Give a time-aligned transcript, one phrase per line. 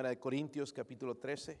[0.00, 1.58] Primera de Corintios capítulo 13.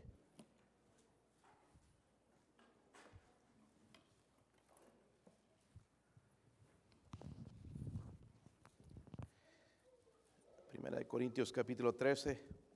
[10.70, 12.69] Primera de Corintios capítulo 13.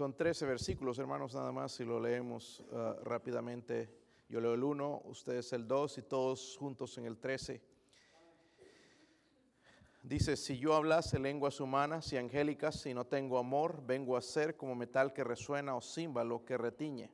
[0.00, 3.90] Son 13 versículos, hermanos, nada más, si lo leemos uh, rápidamente.
[4.30, 7.60] Yo leo el 1, ustedes el 2 y todos juntos en el 13.
[10.02, 14.56] Dice, si yo hablase lenguas humanas y angélicas y no tengo amor, vengo a ser
[14.56, 17.10] como metal que resuena o címbalo que retiñe.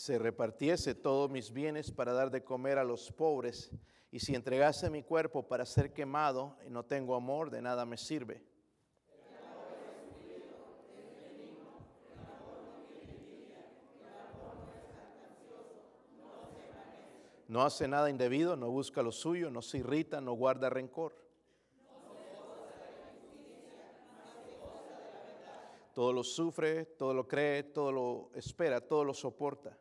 [0.00, 3.70] Se repartiese todos mis bienes para dar de comer a los pobres,
[4.10, 7.98] y si entregase mi cuerpo para ser quemado y no tengo amor, de nada me
[7.98, 8.42] sirve.
[17.46, 21.12] No hace nada indebido, no busca lo suyo, no se irrita, no guarda rencor.
[25.92, 29.76] Todo lo sufre, todo lo cree, todo lo espera, todo lo soporta.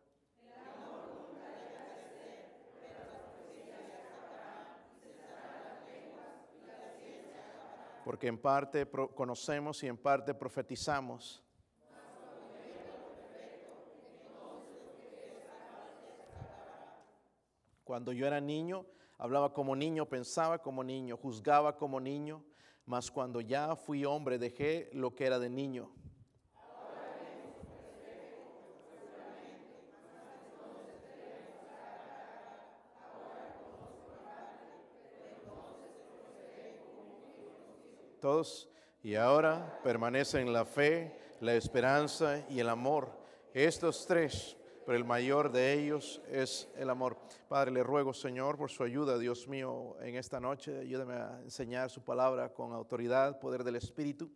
[8.09, 11.43] Porque en parte conocemos y en parte profetizamos.
[17.83, 18.87] Cuando yo era niño,
[19.19, 22.43] hablaba como niño, pensaba como niño, juzgaba como niño,
[22.87, 25.91] mas cuando ya fui hombre dejé lo que era de niño.
[38.19, 38.69] Todos,
[39.01, 43.11] y ahora permanecen la fe, la esperanza y el amor.
[43.53, 44.57] Estos tres
[44.89, 47.15] pero el mayor de ellos es el amor.
[47.47, 50.79] Padre, le ruego, Señor, por su ayuda, Dios mío, en esta noche.
[50.79, 54.31] Ayúdame a enseñar su palabra con autoridad, poder del Espíritu.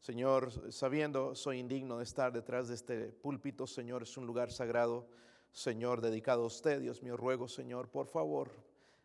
[0.00, 5.08] Señor, sabiendo, soy indigno de estar detrás de este púlpito, Señor, es un lugar sagrado,
[5.52, 8.50] Señor, dedicado a usted, Dios mío, ruego, Señor, por favor,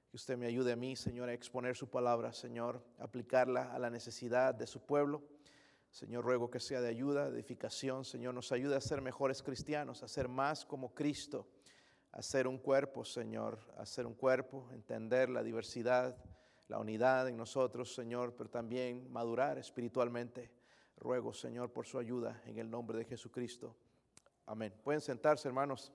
[0.09, 3.91] que usted me ayude a mí, Señor, a exponer su palabra, Señor, aplicarla a la
[3.91, 5.21] necesidad de su pueblo.
[5.91, 8.03] Señor, ruego que sea de ayuda, edificación.
[8.03, 11.47] Señor, nos ayude a ser mejores cristianos, a ser más como Cristo,
[12.11, 16.17] a ser un cuerpo, Señor, a ser un cuerpo, entender la diversidad,
[16.67, 20.51] la unidad en nosotros, Señor, pero también madurar espiritualmente.
[20.97, 23.75] Ruego, Señor, por su ayuda en el nombre de Jesucristo.
[24.47, 24.73] Amén.
[24.83, 25.93] Pueden sentarse, hermanos.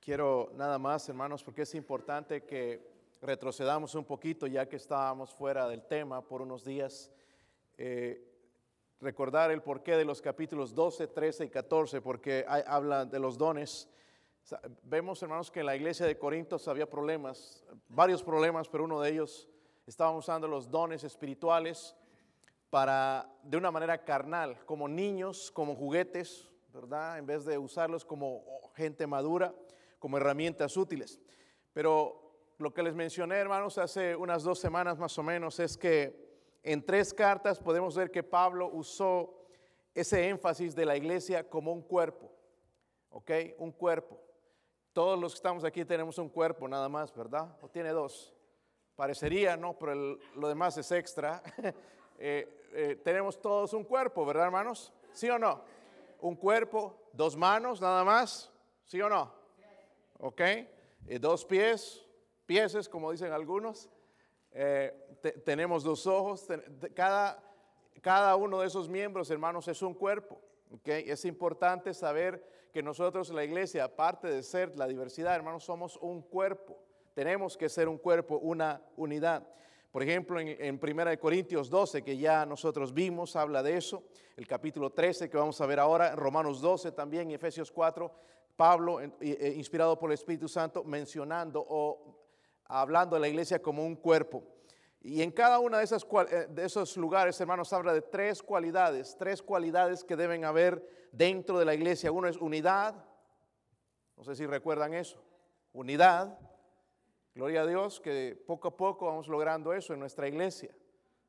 [0.00, 2.80] Quiero nada más, hermanos, porque es importante que
[3.20, 7.10] retrocedamos un poquito ya que estábamos fuera del tema por unos días.
[7.76, 8.26] Eh,
[9.02, 13.90] recordar el porqué de los capítulos 12, 13 y 14, porque habla de los dones.
[14.84, 19.10] Vemos, hermanos, que en la iglesia de Corintios había problemas, varios problemas, pero uno de
[19.10, 19.50] ellos
[19.86, 21.94] estaban usando los dones espirituales
[22.70, 27.18] para, de una manera carnal, como niños, como juguetes, ¿verdad?
[27.18, 28.42] En vez de usarlos como
[28.74, 29.52] gente madura,
[30.00, 31.20] como herramientas útiles.
[31.72, 36.28] Pero lo que les mencioné, hermanos, hace unas dos semanas más o menos, es que
[36.64, 39.46] en tres cartas podemos ver que Pablo usó
[39.94, 42.32] ese énfasis de la iglesia como un cuerpo,
[43.10, 43.30] ¿ok?
[43.58, 44.20] Un cuerpo.
[44.92, 47.56] Todos los que estamos aquí tenemos un cuerpo nada más, ¿verdad?
[47.60, 48.34] ¿O tiene dos?
[48.96, 49.78] Parecería, ¿no?
[49.78, 51.42] Pero lo demás es extra.
[52.22, 54.92] Eh, eh, tenemos todos un cuerpo, ¿verdad, hermanos?
[55.14, 55.62] ¿Sí o no?
[56.20, 58.52] Un cuerpo, dos manos nada más,
[58.84, 59.39] ¿sí o no?
[60.22, 60.40] ¿Ok?
[60.40, 62.04] Eh, dos pies,
[62.44, 63.88] pieses, como dicen algunos.
[64.52, 64.92] Eh,
[65.44, 66.46] tenemos dos ojos,
[66.94, 67.42] cada,
[68.02, 70.38] cada uno de esos miembros, hermanos, es un cuerpo.
[70.70, 71.04] ¿okay?
[71.08, 76.20] Es importante saber que nosotros, la iglesia, aparte de ser la diversidad, hermanos, somos un
[76.20, 76.78] cuerpo.
[77.14, 79.46] Tenemos que ser un cuerpo, una unidad.
[79.90, 84.04] Por ejemplo, en, en 1 Corintios 12, que ya nosotros vimos, habla de eso.
[84.36, 88.12] El capítulo 13, que vamos a ver ahora, Romanos 12 también, y Efesios 4,
[88.60, 92.14] Pablo, eh, inspirado por el Espíritu Santo, mencionando o
[92.66, 94.44] hablando de la iglesia como un cuerpo.
[95.00, 99.16] Y en cada uno de, esas, eh, de esos lugares, hermanos, habla de tres cualidades,
[99.18, 102.12] tres cualidades que deben haber dentro de la iglesia.
[102.12, 103.02] Uno es unidad,
[104.18, 105.24] no sé si recuerdan eso,
[105.72, 106.38] unidad.
[107.34, 110.76] Gloria a Dios que poco a poco vamos logrando eso en nuestra iglesia.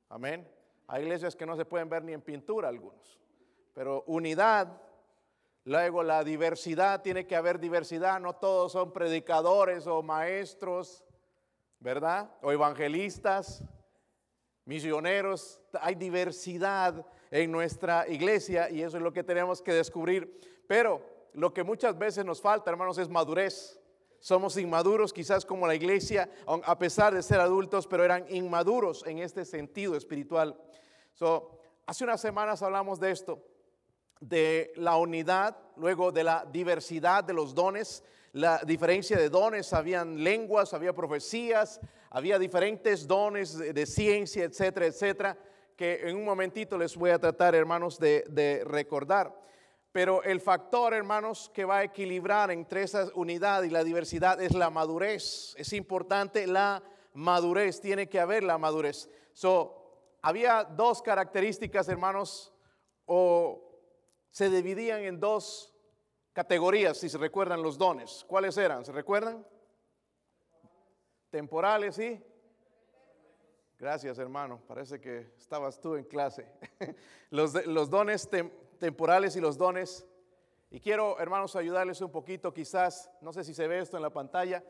[0.09, 0.45] Amén.
[0.85, 3.21] Hay iglesias que no se pueden ver ni en pintura algunos,
[3.73, 4.81] pero unidad,
[5.63, 11.03] Luego la diversidad, tiene que haber diversidad, no todos son predicadores o maestros,
[11.79, 12.31] ¿verdad?
[12.41, 13.63] O evangelistas,
[14.65, 20.39] misioneros, hay diversidad en nuestra iglesia y eso es lo que tenemos que descubrir.
[20.67, 21.01] Pero
[21.33, 23.79] lo que muchas veces nos falta, hermanos, es madurez.
[24.19, 29.19] Somos inmaduros, quizás como la iglesia, a pesar de ser adultos, pero eran inmaduros en
[29.19, 30.59] este sentido espiritual.
[31.85, 33.43] Hace unas semanas hablamos de esto,
[34.21, 38.03] de la unidad, luego de la diversidad de los dones,
[38.33, 45.37] la diferencia de dones, habían lenguas, había profecías, había diferentes dones de, ciencia, etcétera, etcétera,
[45.75, 49.35] que en un momentito les voy a tratar, hermanos, de, recordar.
[49.91, 54.53] Pero el factor, hermanos, que va a equilibrar entre esa unidad y la diversidad es
[54.53, 55.53] la madurez.
[55.57, 56.81] Es importante la
[57.13, 59.09] madurez, tiene que haber la madurez.
[60.21, 62.53] Había dos características, hermanos,
[63.05, 63.70] o
[64.31, 65.73] se dividían en dos
[66.33, 68.25] categorías, si se recuerdan los dones.
[68.27, 68.85] ¿Cuáles eran?
[68.85, 69.45] ¿Se recuerdan?
[71.29, 72.23] Temporales, ¿sí?
[73.77, 74.61] Gracias, hermano.
[74.67, 76.47] Parece que estabas tú en clase.
[77.29, 78.29] los, dones
[78.79, 80.05] temporales y los dones.
[80.69, 84.11] Y quiero, hermanos, ayudarles un poquito, quizás, no sé si se ve esto en la
[84.11, 84.63] pantalla,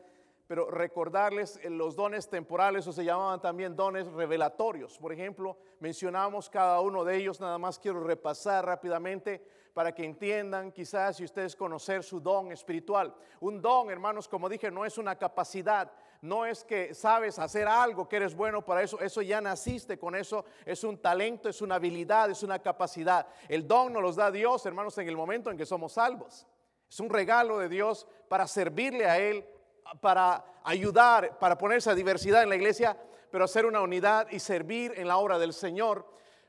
[0.52, 4.98] pero recordarles los dones temporales o se llamaban también dones revelatorios.
[4.98, 10.70] Por ejemplo, mencionamos cada uno de ellos, nada más quiero repasar rápidamente para que entiendan
[10.70, 13.14] quizás si ustedes conocer su don espiritual.
[13.40, 15.90] Un don, hermanos, como dije, no es una capacidad,
[16.20, 20.14] no es que sabes hacer algo, que eres bueno para eso, eso ya naciste con
[20.14, 23.26] eso, es un talento, es una habilidad, es una capacidad.
[23.48, 26.46] El don nos los da Dios, hermanos, en el momento en que somos salvos.
[26.90, 29.46] Es un regalo de Dios para servirle a Él,
[30.00, 32.96] para ayudar, para poner esa diversidad en la iglesia,
[33.30, 36.06] pero hacer una unidad y servir en la obra del Señor.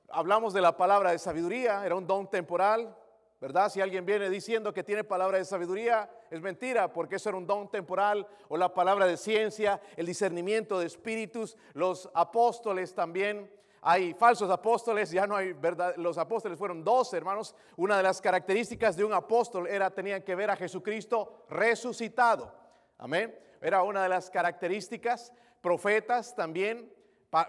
[0.09, 2.95] Hablamos de la palabra de sabiduría, era un don temporal,
[3.39, 3.69] ¿verdad?
[3.69, 7.47] Si alguien viene diciendo que tiene palabra de sabiduría, es mentira, porque eso era un
[7.47, 13.51] don temporal, o la palabra de ciencia, el discernimiento de espíritus, los apóstoles también.
[13.81, 15.93] Hay falsos apóstoles, ya no hay verdad.
[15.97, 17.53] Los apóstoles fueron dos hermanos.
[17.75, 22.62] Una de las características de un apóstol era tenían que ver a Jesucristo resucitado.
[23.03, 23.37] Amén.
[23.61, 25.33] Era una de las características.
[25.61, 26.89] Profetas también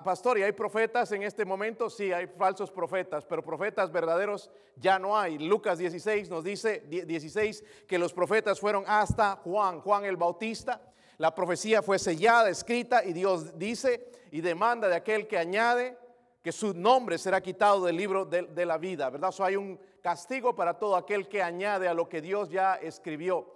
[0.03, 1.91] Pastor, ¿y hay profetas en este momento?
[1.91, 5.39] Sí, hay falsos profetas, pero profetas verdaderos ya no hay.
[5.39, 10.81] Lucas 16 nos dice 16 que los profetas fueron hasta Juan, Juan el Bautista.
[11.19, 15.99] La profecía fue sellada, escrita y Dios dice y demanda de aquel que añade
[16.43, 19.33] que su nombre será quitado del libro de, la vida, ¿verdad?
[19.33, 23.55] So hay un castigo para todo aquel que añade a lo que Dios ya escribió.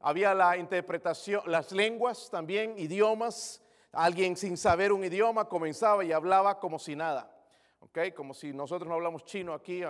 [0.00, 3.62] Había la interpretación, las lenguas también, idiomas
[3.92, 7.34] Alguien sin saber un idioma comenzaba y hablaba como si nada.
[7.80, 8.14] ¿ok?
[8.14, 9.82] Como si nosotros no hablamos chino aquí,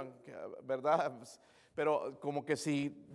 [0.63, 1.13] ¿verdad?
[1.75, 3.07] Pero como que si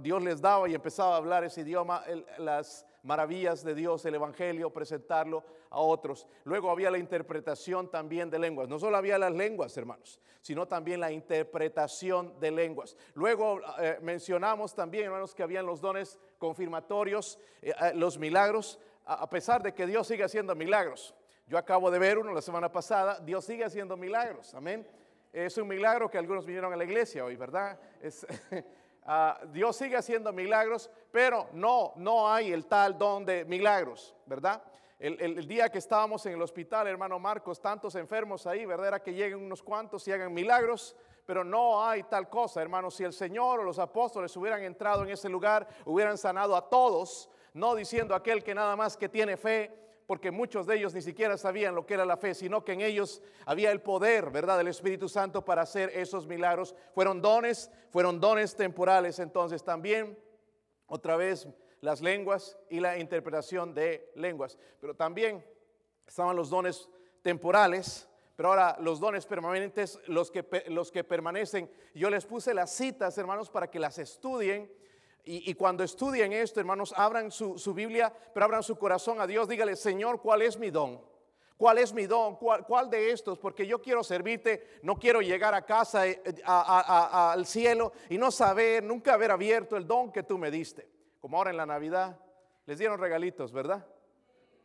[0.00, 2.02] Dios les daba y empezaba a hablar ese idioma,
[2.38, 6.26] las maravillas de Dios, el Evangelio, presentarlo a otros.
[6.44, 8.68] Luego había la interpretación también de lenguas.
[8.68, 12.96] No solo había las lenguas, hermanos, sino también la interpretación de lenguas.
[13.14, 18.78] Luego eh, mencionamos también, hermanos, que habían los dones confirmatorios, eh, eh, los milagros
[19.08, 21.14] a pesar de que Dios sigue haciendo milagros.
[21.46, 24.86] Yo acabo de ver uno la semana pasada, Dios sigue haciendo milagros, amén.
[25.32, 27.78] Es un milagro que algunos vinieron a la iglesia hoy, ¿verdad?
[28.02, 28.26] Es,
[29.08, 34.62] ah, Dios sigue haciendo milagros, pero no, no hay el tal don de milagros, ¿verdad?
[35.00, 38.88] El, el, día que estábamos en el hospital, hermano Marcos, tantos enfermos ahí, ¿verdad?
[38.88, 42.90] Era que lleguen unos cuantos y hagan milagros, pero no hay tal cosa, hermano.
[42.90, 47.30] Si el Señor o los apóstoles hubieran entrado en ese lugar, hubieran sanado a todos,
[47.54, 51.36] no diciendo aquel que nada más que tiene fe, porque muchos de ellos ni siquiera
[51.36, 54.68] sabían lo que era la fe, sino que en ellos había el poder, ¿verdad?, del
[54.68, 56.74] Espíritu Santo para hacer esos milagros.
[56.94, 60.18] Fueron dones, fueron dones temporales, entonces también,
[60.86, 61.46] otra vez,
[61.82, 64.58] las lenguas y la interpretación de lenguas.
[64.80, 65.44] Pero también
[66.06, 66.88] estaban los dones
[67.20, 71.70] temporales, pero ahora los dones permanentes, los que, los que permanecen.
[71.92, 74.72] Yo les puse las citas, hermanos, para que las estudien
[75.30, 79.46] y, cuando estudien esto, hermanos, abran su, Biblia, pero abran su corazón a Dios.
[79.46, 81.02] Dígale, Señor, ¿cuál es mi don?
[81.58, 82.36] ¿Cuál es mi don?
[82.36, 83.38] ¿Cuál, de estos?
[83.38, 88.82] Porque yo quiero servirte, no quiero llegar a casa, eh, al cielo y no saber,
[88.82, 90.88] nunca haber abierto el don que tú me diste.
[91.20, 92.18] Como ahora en la Navidad,
[92.64, 93.84] les dieron regalitos, ¿verdad?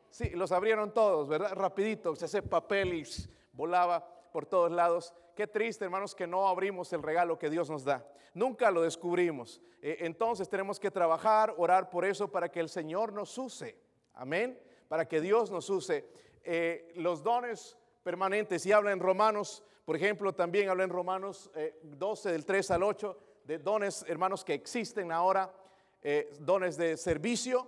[0.10, 1.52] Sí, los abrieron todos, ¿verdad?
[1.56, 3.04] Rapidito, se hace papel y
[3.52, 5.14] volaba por todos lados.
[5.36, 8.06] Qué triste, hermanos, que no abrimos el regalo que Dios nos da.
[8.34, 9.62] Nunca lo descubrimos.
[9.82, 13.78] Eh, entonces tenemos que trabajar, orar por eso para que el Señor nos use.
[14.14, 14.60] Amén.
[14.88, 16.06] Para que Dios nos use.
[16.44, 22.30] Eh, los dones permanentes, y habla en Romanos, por ejemplo, también habla en Romanos 12
[22.30, 25.54] eh, del 3 al 8, de dones, hermanos, que existen ahora,
[26.02, 27.68] eh, dones de servicio,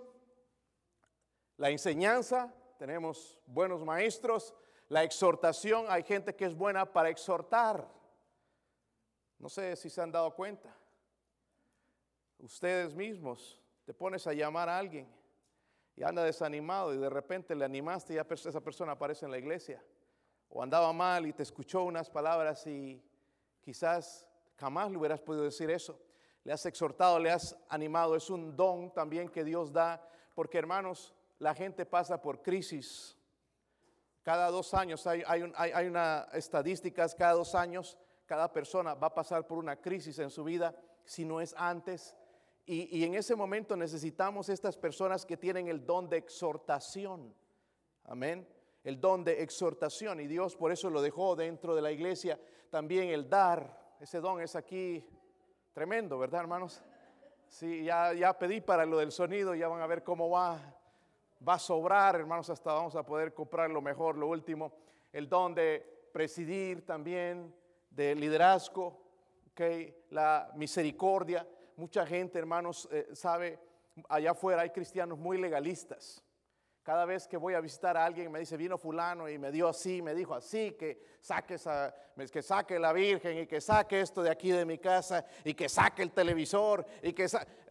[1.58, 4.54] la enseñanza, tenemos buenos maestros,
[4.88, 7.88] la exhortación, hay gente que es buena para exhortar.
[9.40, 10.76] No sé si se han dado cuenta.
[12.40, 15.08] Ustedes mismos te pones a llamar a alguien
[15.96, 19.84] y anda desanimado y de repente le animaste y esa persona aparece en la iglesia.
[20.50, 23.04] O andaba mal y te escuchó unas palabras y
[23.62, 24.28] quizás
[24.58, 26.00] jamás le hubieras podido decir eso.
[26.44, 28.16] Le has exhortado, le has animado.
[28.16, 33.18] Es un don también que Dios da porque hermanos, la gente pasa por crisis.
[34.26, 39.14] Cada dos años hay, hay, hay una estadísticas, cada dos años cada persona va a
[39.14, 42.16] pasar por una crisis en su vida, si no es antes.
[42.66, 47.36] Y, en ese momento necesitamos estas personas que tienen el don de exhortación.
[48.06, 48.48] Amén.
[48.84, 50.20] El don de exhortación.
[50.20, 52.40] Y Dios por eso lo dejó dentro de la iglesia.
[52.72, 53.96] También el dar.
[54.00, 55.08] Ese don es aquí
[55.72, 56.82] tremendo, ¿verdad, hermanos?
[57.48, 59.54] Sí, ya, ya pedí para lo del sonido.
[59.54, 60.75] Ya van a ver cómo va.
[61.48, 62.50] Va a sobrar, hermanos.
[62.50, 64.74] Hasta vamos a poder comprar lo mejor, lo último.
[65.12, 67.54] El don de presidir también
[67.90, 69.02] de liderazgo,
[69.52, 71.48] okay, la misericordia.
[71.78, 73.60] Mucha gente, hermanos, eh, sabe,
[74.10, 76.25] allá afuera hay cristianos muy legalistas.
[76.86, 79.68] Cada vez que voy a visitar a alguien me dice, vino fulano y me dio
[79.68, 81.96] así, me dijo así, que saque, esa,
[82.80, 86.12] la Virgen y que saque esto de aquí de mi casa y que saque el
[86.12, 87.26] televisor y que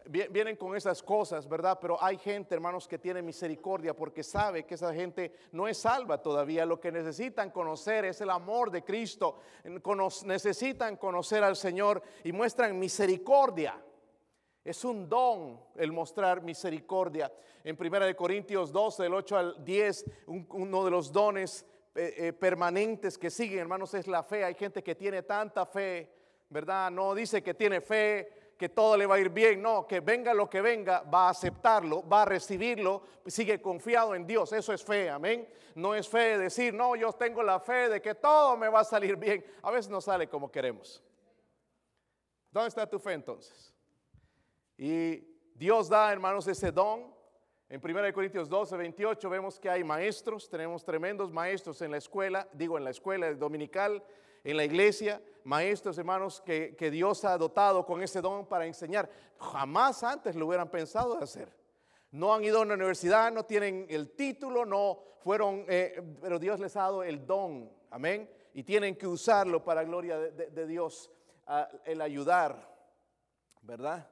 [0.09, 1.79] vienen con esas cosas, ¿verdad?
[1.79, 6.21] Pero hay gente, hermanos, que tiene misericordia porque sabe que esa gente no es salva
[6.21, 6.65] todavía.
[6.65, 9.39] Lo que necesitan conocer es el amor de Cristo.
[10.25, 13.81] necesitan conocer al Señor y muestran misericordia.
[14.65, 17.31] Es un don el mostrar misericordia.
[17.63, 23.19] En 1 Corintios 12, del 8 al 10, uno de los dones eh, eh, permanentes
[23.19, 24.43] que siguen, hermanos, es la fe.
[24.43, 26.11] Hay gente que tiene tanta fe,
[26.49, 26.89] ¿verdad?
[26.89, 30.33] No dice que tiene fe, que todo le va a ir bien, no, que venga
[30.33, 34.51] lo que venga, va a aceptarlo, va a recibirlo, sigue confiado en Dios.
[34.51, 35.47] Eso es fe, amén.
[35.75, 38.83] No es fe decir, no, yo tengo la fe de que todo me va a
[38.83, 39.45] salir bien.
[39.61, 41.03] A veces no sale como queremos.
[42.49, 43.74] ¿Dónde está tu fe entonces?
[44.77, 47.13] Y Dios da, hermanos, ese don.
[47.67, 52.47] En 1 Corintios 12, 28 vemos que hay maestros, tenemos tremendos maestros en la escuela,
[52.53, 54.03] digo en la escuela dominical,
[54.43, 59.09] en la iglesia, maestros, hermanos, que, Dios ha dotado con ese don para enseñar.
[59.39, 61.51] Jamás antes lo hubieran pensado de hacer.
[62.11, 66.59] No han ido a una universidad, no tienen el título, no fueron, eh, pero Dios
[66.59, 68.29] les ha dado el don, amén.
[68.53, 71.11] Y tienen que usarlo para gloria de, Dios,
[71.83, 72.71] el ayudar,
[73.63, 74.07] ¿verdad?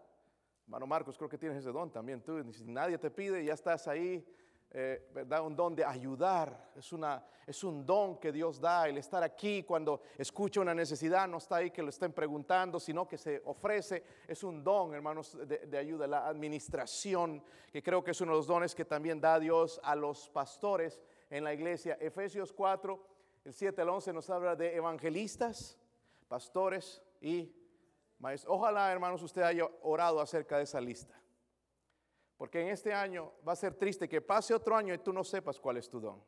[0.65, 2.21] Hermano Marcos, creo que tienes ese don también.
[2.21, 4.25] Tú, si nadie te pide, ya estás ahí,
[4.71, 5.45] eh, ¿verdad?
[5.45, 6.71] Un don de ayudar.
[6.75, 8.87] Es, una, es un don que Dios da.
[8.87, 13.07] El estar aquí cuando escucha una necesidad, no está ahí que lo estén preguntando, sino
[13.07, 14.03] que se ofrece.
[14.27, 16.07] Es un don, hermanos, de, de ayuda.
[16.07, 19.95] La administración, que creo que es uno de los dones que también da Dios a
[19.95, 21.97] los pastores en la iglesia.
[21.99, 23.07] Efesios 4,
[23.45, 25.77] el 7 al 11 nos habla de evangelistas,
[26.27, 27.53] pastores y
[28.47, 31.19] Ojalá, hermanos, usted haya orado acerca de esa lista.
[32.37, 35.23] Porque en este año va a ser triste que pase otro año y tú no
[35.23, 36.23] sepas cuál es tu don.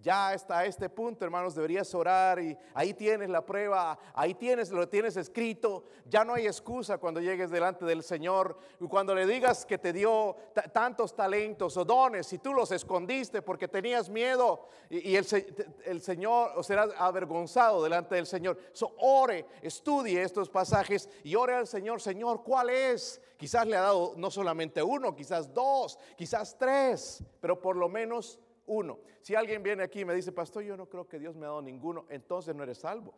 [0.00, 4.88] Ya hasta este punto, hermanos, deberías orar y ahí tienes la prueba, ahí tienes lo
[4.88, 5.84] tienes escrito.
[6.06, 10.36] Ya no hay excusa cuando llegues delante del Señor cuando le digas que te dio
[10.72, 16.62] tantos talentos o dones y tú los escondiste porque tenías miedo y, el, Señor o
[16.62, 18.58] será avergonzado delante del Señor.
[18.72, 23.20] So, ore, estudie estos pasajes y ore al Señor, Señor, ¿cuál es?
[23.36, 28.38] Quizás le ha dado no solamente uno, quizás dos, quizás tres, pero por lo menos
[28.68, 29.00] uno.
[29.20, 31.48] Si alguien viene aquí y me dice, pastor, yo no creo que Dios me ha
[31.48, 33.14] dado ninguno, entonces no eres salvo.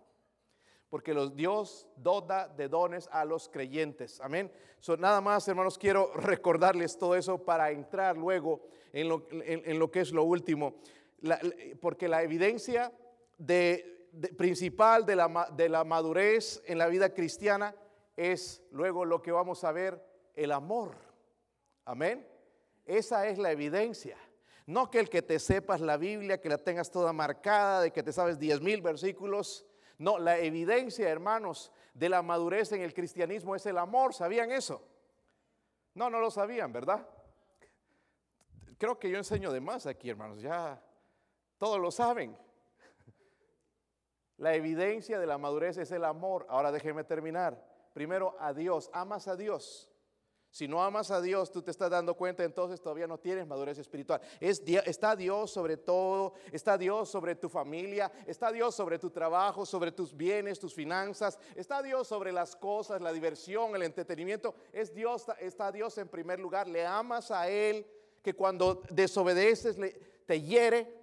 [0.88, 4.20] Porque los Dios doda de dones a los creyentes.
[4.20, 4.50] Amén.
[4.80, 10.12] So, nada más, hermanos, quiero recordarles todo eso para entrar luego en lo, que es
[10.12, 10.74] lo último.
[11.80, 12.92] porque la evidencia
[13.38, 17.74] de, principal de la, de la madurez en la vida cristiana
[18.16, 20.04] es luego lo que vamos a ver,
[20.34, 20.96] el amor.
[21.84, 22.26] Amén.
[22.84, 24.16] Esa es la evidencia.
[24.66, 28.02] No que el que te sepas la Biblia, que la tengas toda marcada, de que
[28.02, 29.66] te sabes diez mil versículos.
[29.98, 34.14] No, la evidencia, hermanos, de la madurez en el cristianismo es el amor.
[34.14, 34.82] ¿Sabían eso?
[35.94, 37.06] No, no lo sabían, ¿verdad?
[38.78, 40.40] Creo que yo enseño de más aquí, hermanos.
[40.40, 40.82] Ya
[41.58, 42.36] todos lo saben.
[44.38, 46.46] La evidencia de la madurez es el amor.
[46.48, 47.62] Ahora déjenme terminar.
[47.92, 48.88] Primero a Dios.
[48.94, 49.90] ¿Amas a Dios?
[50.50, 53.78] Si no amas a Dios, tú te estás dando cuenta, entonces todavía no tienes madurez
[53.78, 54.20] espiritual.
[54.40, 59.64] Es, está Dios sobre todo, está Dios sobre tu familia, está Dios sobre tu trabajo,
[59.64, 64.56] sobre tus bienes, tus finanzas, está Dios sobre las cosas, la diversión, el entretenimiento.
[64.72, 66.66] Es Dios, está Dios en primer lugar.
[66.66, 67.86] Le amas a Él,
[68.20, 69.76] que cuando desobedeces
[70.26, 70.98] te hiere.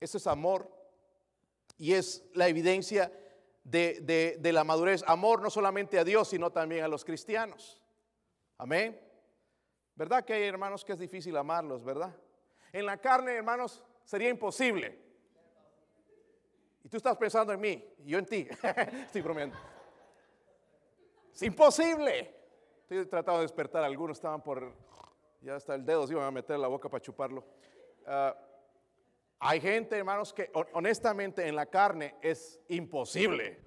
[0.00, 0.68] Eso es amor
[1.76, 3.12] y es la evidencia
[3.62, 5.04] de, de la madurez.
[5.06, 7.83] Amor no solamente a Dios, sino también a los cristianos.
[8.58, 9.00] Amén.
[9.94, 12.14] ¿Verdad que hay hermanos que es difícil amarlos, verdad?
[12.72, 14.98] En la carne, hermanos, sería imposible.
[16.82, 18.48] Y tú estás pensando en mí y yo en ti.
[19.06, 19.56] Estoy bromeando.
[21.32, 22.34] Es imposible.
[22.82, 23.82] Estoy tratando de despertar.
[23.84, 24.72] Algunos estaban por.
[25.40, 27.44] Ya hasta el dedo se iban a meter la boca para chuparlo.
[28.06, 28.36] Ah,
[29.38, 33.62] hay gente, hermanos, que honestamente en la carne es imposible.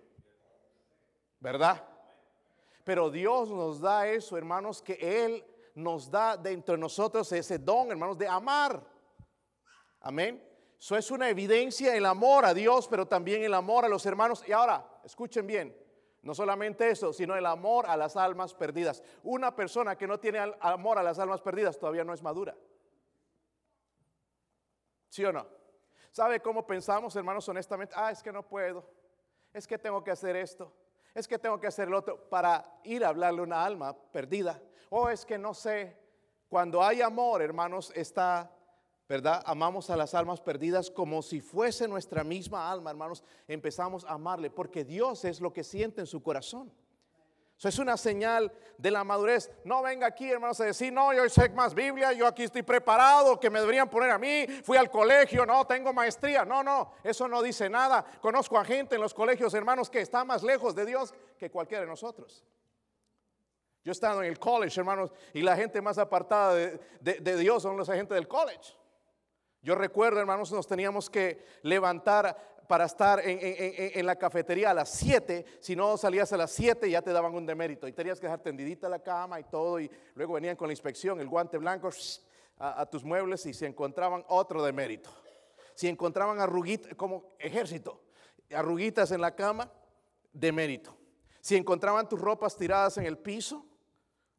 [1.40, 1.88] ¿Verdad?
[2.88, 5.44] Pero Dios nos da eso, hermanos, que Él
[5.76, 8.82] nos da dentro de nosotros ese don, hermanos, de amar.
[10.00, 10.42] Amén.
[10.80, 14.42] Eso es una evidencia el amor a Dios, pero también el amor a los hermanos.
[14.48, 15.78] Y ahora, escuchen bien,
[16.22, 19.04] no solamente eso, sino el amor a las almas perdidas.
[19.22, 22.56] Una persona que no tiene amor a las almas perdidas todavía no es madura.
[25.10, 25.46] ¿Sí o no?
[26.10, 27.94] ¿Sabe cómo pensamos, hermanos, honestamente?
[27.98, 28.90] Ah, es que no puedo.
[29.52, 30.74] Es que tengo que hacer esto
[31.18, 34.62] es que tengo que hacer el otro para ir a hablarle a una alma perdida.
[34.92, 35.98] O es que no sé,
[36.48, 38.52] cuando hay amor, hermanos, está,
[39.10, 39.42] ¿verdad?
[39.48, 43.24] Amamos a las almas perdidas como si fuese nuestra misma alma, hermanos.
[43.48, 46.72] Empezamos a amarle porque Dios es lo que siente en su corazón.
[47.58, 49.50] Eso es una señal de la madurez.
[49.64, 53.40] No venga aquí, hermanos, a decir, no, yo sé más Biblia, yo aquí estoy preparado,
[53.40, 56.46] que me deberían poner a mí, fui al colegio, no, tengo maestría.
[56.46, 58.06] No, no, eso no dice nada.
[58.22, 61.82] Conozco a gente en los colegios, hermanos, que está más lejos de Dios que cualquiera
[61.82, 62.44] de nosotros.
[63.84, 67.64] Yo he estado en el college, hermanos, y la gente más apartada de, de Dios
[67.64, 68.76] son los agentes del college.
[69.64, 75.46] Yo recuerdo, hermanos, nos teníamos que levantar para estar en, la cafetería a las 7.
[75.60, 78.42] Si no salías a las 7 ya te daban un demérito y tenías que dejar
[78.42, 79.80] tendidita la cama y todo.
[79.80, 81.90] Y luego venían con la inspección, el guante blanco
[82.60, 85.10] a, tus muebles y se encontraban otro demérito.
[85.76, 88.02] Si encontraban arruguitas, como ejército,
[88.52, 89.72] arruguitas en la cama,
[90.34, 90.98] demérito.
[91.40, 93.66] Si encontraban tus ropas tiradas en el piso,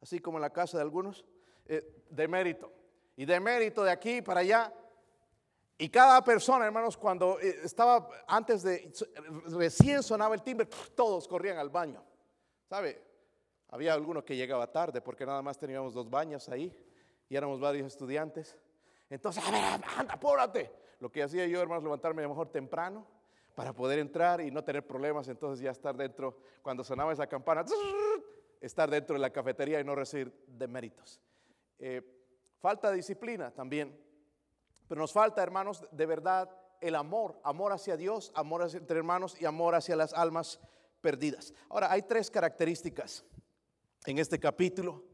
[0.02, 1.24] así como en la casa de algunos,
[1.66, 2.72] eh, demérito.
[3.16, 4.72] Y demérito de aquí para allá,
[5.80, 8.92] y cada persona, hermanos, cuando eh, estaba antes de,
[9.46, 12.02] recién sonaba el timbre, todos corrían al baño.
[12.68, 13.00] ¿Sabe?
[13.68, 16.76] Había alguno que llegaba tarde porque nada más teníamos dos baños ahí
[17.28, 18.56] y éramos varios estudiantes.
[19.08, 19.62] Entonces, a ver,
[19.96, 20.70] anda, apúrate.
[20.98, 23.06] Lo que hacía yo, hermanos, levantarme a lo mejor temprano
[23.54, 25.28] para poder entrar y no tener problemas.
[25.28, 27.64] Entonces ya estar dentro, cuando sonaba esa campana,
[28.60, 31.20] estar dentro de la cafetería y no recibir deméritos.
[31.78, 32.02] Eh,
[32.58, 34.07] falta de disciplina también.
[34.88, 39.44] Pero nos falta, hermanos, de verdad el amor, amor hacia Dios, amor entre hermanos y
[39.44, 40.60] amor hacia las almas
[41.00, 41.52] perdidas.
[41.68, 43.24] Ahora, hay tres características
[44.06, 45.04] en este capítulo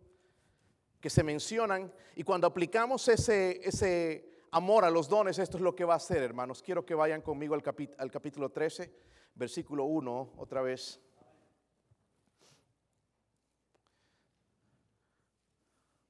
[1.01, 5.75] que se mencionan y cuando aplicamos ese, ese amor a los dones, esto es lo
[5.75, 6.63] que va a hacer, hermanos.
[6.63, 7.63] Quiero que vayan conmigo al,
[7.99, 8.95] al capítulo 13,
[9.35, 11.01] versículo 1, otra vez.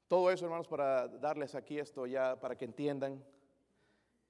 [0.07, 3.25] Todo eso, hermanos, para darles aquí esto ya, para que entiendan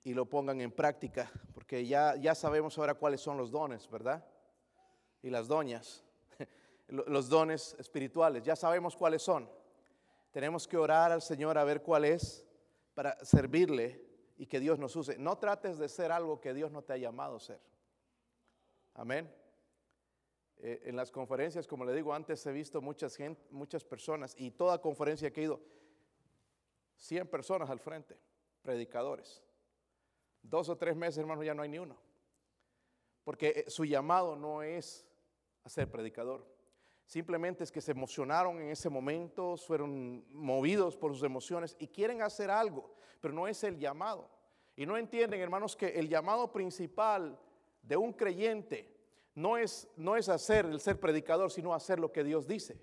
[0.05, 4.23] y lo pongan en práctica, porque ya, ya sabemos ahora cuáles son los dones, ¿verdad?
[5.23, 6.05] Y las doñas,
[6.89, 9.51] los dones espirituales, ya sabemos cuáles son.
[10.31, 12.45] Tenemos que orar al Señor a ver cuál es
[12.93, 14.05] para servirle
[14.37, 15.17] y que Dios nos use.
[15.17, 17.61] No trates de ser algo que Dios no te ha llamado a ser.
[18.93, 19.35] Amén.
[20.59, 24.51] Eh, en las conferencias, como le digo antes, he visto muchas, gente, muchas personas y
[24.51, 25.61] toda conferencia que he ido,
[26.97, 28.19] 100 personas al frente,
[28.63, 29.43] predicadores
[30.45, 31.97] dos o tres meses, hermano, ya no hay ni uno.
[33.25, 35.07] Porque eh, su llamado no es
[35.65, 36.47] a ser predicador.
[37.07, 42.23] Simplemente es que se emocionaron en ese momento, fueron movidos por sus emociones y quieren
[42.23, 44.31] hacer algo, pero no es el llamado.
[44.77, 47.39] Y no entienden, hermanos, que el llamado principal
[47.83, 48.91] de un creyente
[49.35, 52.81] no es, no es hacer el ser predicador, sino hacer lo que Dios dice.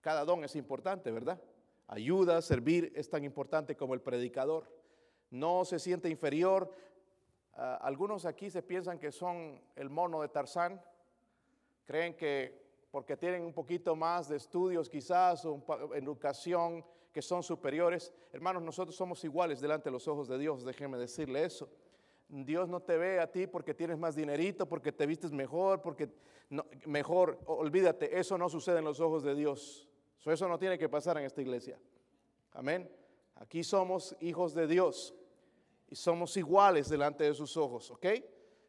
[0.00, 1.40] Cada don es importante, ¿verdad?
[1.86, 4.79] Ayuda, servir es tan importante como el predicador
[5.30, 6.70] no se siente inferior.
[7.54, 10.82] Ah, algunos aquí se piensan que son el mono de Tarzán,
[11.84, 15.62] creen que porque tienen un poquito más de estudios quizás o
[15.94, 18.12] educación que son superiores.
[18.32, 21.68] Hermanos, nosotros somos iguales delante de los ojos de Dios, déjenme decirle eso.
[22.28, 26.08] Dios no te ve a ti porque tienes más dinerito, porque te vistes mejor, porque
[26.86, 29.88] mejor, olvídate, eso no sucede en los ojos de Dios.
[30.24, 31.78] eso no tiene que pasar en esta iglesia.
[32.52, 32.90] Amén.
[33.36, 35.14] Aquí somos hijos de Dios
[35.90, 38.06] y somos iguales delante de sus ojos, ¿ok?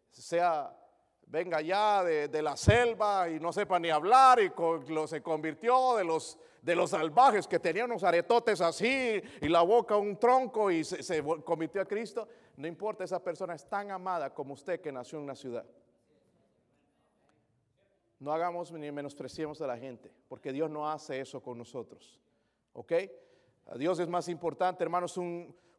[0.10, 0.76] Sea,
[1.28, 4.52] venga ya de, la selva y no sepa ni hablar y
[5.08, 9.96] se convirtió de los, de los salvajes que tenían unos aretotes así y la boca
[9.96, 12.28] un tronco y se, se convirtió a Cristo.
[12.58, 15.66] No importa, esa persona es tan amada como usted que nació en una ciudad.
[18.20, 22.20] No hagamos ni menospreciemos a la gente, porque Dios no hace eso con nosotros.
[22.74, 22.94] ¿Ok?
[23.78, 25.18] Dios es más importante, hermanos,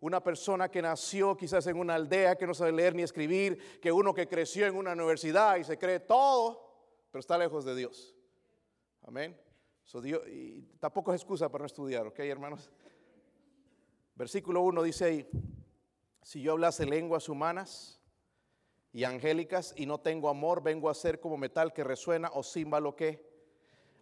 [0.03, 3.93] una persona que nació quizás en una aldea que no sabe leer ni escribir, que
[3.93, 6.61] uno que creció en una universidad y se cree todo,
[7.13, 8.13] pero está lejos de Dios.
[9.07, 9.41] Amén.
[10.29, 12.69] y tampoco es excusa para no estudiar, ¿ok, hermanos?
[14.17, 15.29] Versículo 1 dice ahí,
[16.23, 18.01] si yo hablase lenguas humanas
[18.93, 22.97] y angélicas y no tengo amor, vengo a ser como metal que resuena o címbalo
[22.97, 23.31] que.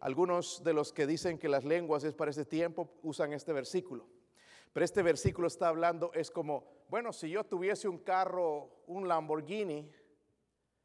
[0.01, 4.09] Algunos de los que dicen que las lenguas es para este tiempo usan este versículo.
[4.73, 9.91] Pero este versículo está hablando, es como, bueno, si yo tuviese un carro, un Lamborghini,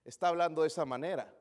[0.04, 1.34] está hablando de esa manera.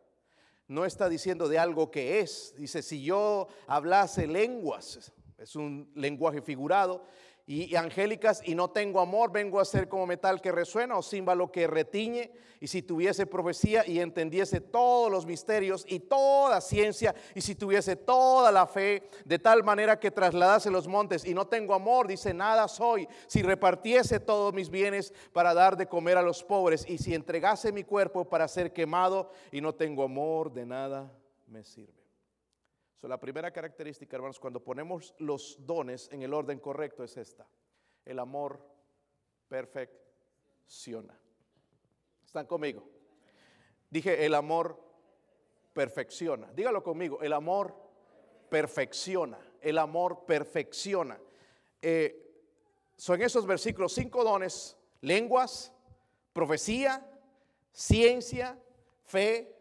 [0.66, 2.54] No está diciendo de algo que es.
[2.56, 7.04] Dice, si yo hablase lenguas, es un lenguaje figurado,
[7.46, 11.52] y, angélicas y no tengo amor, vengo a ser como metal que resuena o címbalo
[11.52, 12.32] que retiñe.
[12.58, 17.96] Y si tuviese profecía y entendiese todos los misterios y toda ciencia, y si tuviese
[17.96, 22.32] toda la fe, de tal manera que trasladase los montes y no tengo amor, dice
[22.32, 23.06] nada soy.
[23.26, 27.72] Si repartiese todos mis bienes para dar de comer a los pobres, y si entregase
[27.72, 31.12] mi cuerpo para ser quemado y no tengo amor, de nada
[31.46, 32.03] me sirve
[33.08, 37.46] la primera característica, hermanos, cuando ponemos los dones en el orden correcto es esta.
[38.04, 38.64] El amor
[39.48, 41.18] perfecciona.
[42.24, 42.88] ¿Están conmigo?
[43.90, 44.80] Dije, el amor
[45.72, 46.52] perfecciona.
[46.52, 47.74] Dígalo conmigo, el amor
[48.48, 49.38] perfecciona.
[49.60, 51.18] El amor perfecciona.
[51.80, 52.20] Eh,
[52.96, 55.72] son esos versículos, cinco dones, lenguas,
[56.32, 57.06] profecía,
[57.72, 58.58] ciencia,
[59.04, 59.54] fe,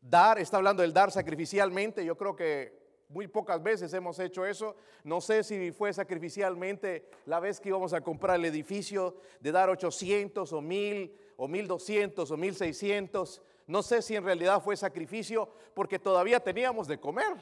[0.00, 2.79] dar, está hablando del dar sacrificialmente, yo creo que
[3.10, 4.76] muy pocas veces hemos hecho eso.
[5.04, 9.68] No sé si fue sacrificialmente la vez que íbamos a comprar el edificio de dar
[9.68, 13.42] 800 o 1000 o 1200 o 1600.
[13.66, 17.34] No sé si en realidad fue sacrificio porque todavía teníamos de comer.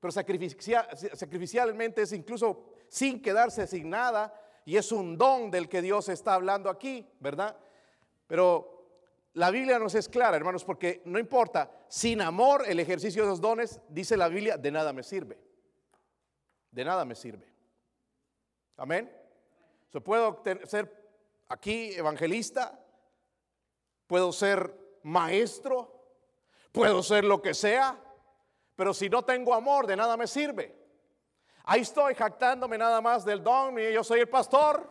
[0.00, 4.32] Pero sacrificialmente es incluso sin quedarse sin nada
[4.64, 7.58] y es un don del que Dios está hablando aquí, ¿verdad?
[8.28, 8.77] Pero
[9.38, 13.40] la Biblia nos es clara, hermanos, porque no importa, sin amor el ejercicio de los
[13.40, 15.38] dones, dice la Biblia, de nada me sirve.
[16.72, 17.46] De nada me sirve.
[18.76, 19.08] Amén.
[19.92, 20.92] So, puedo ser
[21.48, 22.84] aquí evangelista,
[24.08, 26.18] puedo ser maestro,
[26.72, 27.96] puedo ser lo que sea,
[28.74, 30.76] pero si no tengo amor, de nada me sirve.
[31.62, 34.90] Ahí estoy jactándome nada más del don, yo soy el pastor,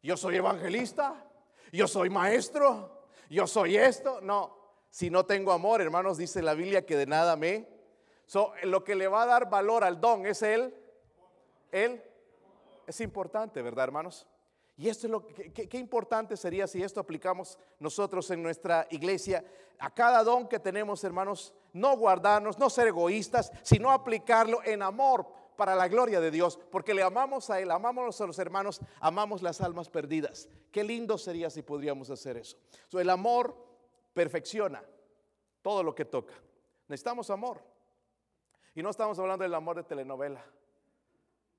[0.00, 1.28] yo soy evangelista,
[1.72, 2.93] yo soy maestro,
[3.30, 4.20] yo soy esto.
[4.20, 4.56] No,
[4.90, 7.68] si no tengo amor, hermanos, dice la Biblia que de nada me.
[8.26, 10.74] So, lo que le va a dar valor al don es él.
[11.72, 12.02] Él
[12.86, 14.26] es importante, ¿verdad, hermanos?
[14.76, 19.44] Y esto es lo que, qué importante sería si esto aplicamos nosotros en nuestra iglesia.
[19.78, 25.26] A cada don que tenemos, hermanos, no guardarnos, no ser egoístas, sino aplicarlo en amor
[25.56, 29.42] para la gloria de Dios, porque le amamos a Él, amamos a los hermanos, amamos
[29.42, 30.48] las almas perdidas.
[30.70, 32.56] Qué lindo sería si podríamos hacer eso.
[32.92, 33.56] el amor
[34.12, 34.82] perfecciona
[35.62, 36.34] todo lo que toca.
[36.88, 37.60] Necesitamos amor.
[38.74, 40.44] Y no estamos hablando del amor de telenovela,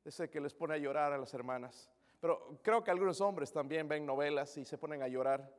[0.04, 1.90] ese que les pone a llorar a las hermanas.
[2.20, 5.50] Pero creo que algunos hombres también ven novelas y se ponen a llorar.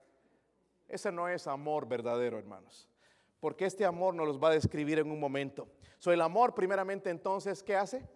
[0.89, 2.89] Ese no es amor verdadero, hermanos.
[3.41, 5.69] Porque este amor nos los va a describir en un momento.
[5.99, 8.07] So, el amor, primeramente, entonces, ¿qué hace?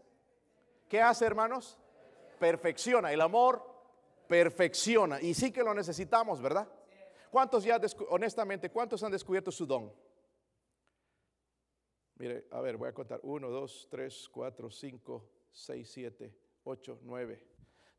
[0.91, 1.79] ¿Qué hace, hermanos?
[2.41, 3.13] Perfecciona.
[3.13, 3.65] El amor
[4.27, 5.21] perfecciona.
[5.21, 6.69] Y sí que lo necesitamos, ¿verdad?
[7.31, 9.95] ¿Cuántos ya, honestamente, cuántos han descubierto su don?
[12.17, 13.21] Mire, a ver, voy a contar.
[13.23, 17.47] Uno, dos, tres, cuatro, cinco, seis, siete, ocho, nueve.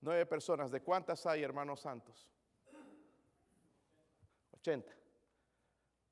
[0.01, 0.69] Nueve personas.
[0.69, 2.29] ¿De cuántas hay, hermanos santos?
[4.51, 4.91] Ochenta.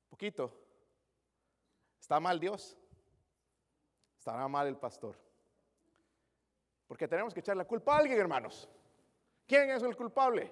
[0.08, 0.50] Poquito.
[2.00, 2.78] ¿Está mal Dios?
[4.16, 5.28] ¿Estará mal el pastor?
[6.90, 8.68] Porque tenemos que echar la culpa a alguien, hermanos.
[9.46, 10.50] ¿Quién es el culpable?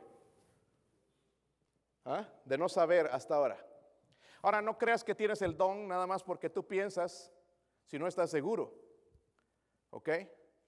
[2.04, 2.28] ¿Ah?
[2.44, 3.58] De no saber hasta ahora.
[4.42, 7.32] Ahora, no creas que tienes el don nada más porque tú piensas
[7.86, 8.72] si no estás seguro.
[9.90, 10.10] ¿Ok?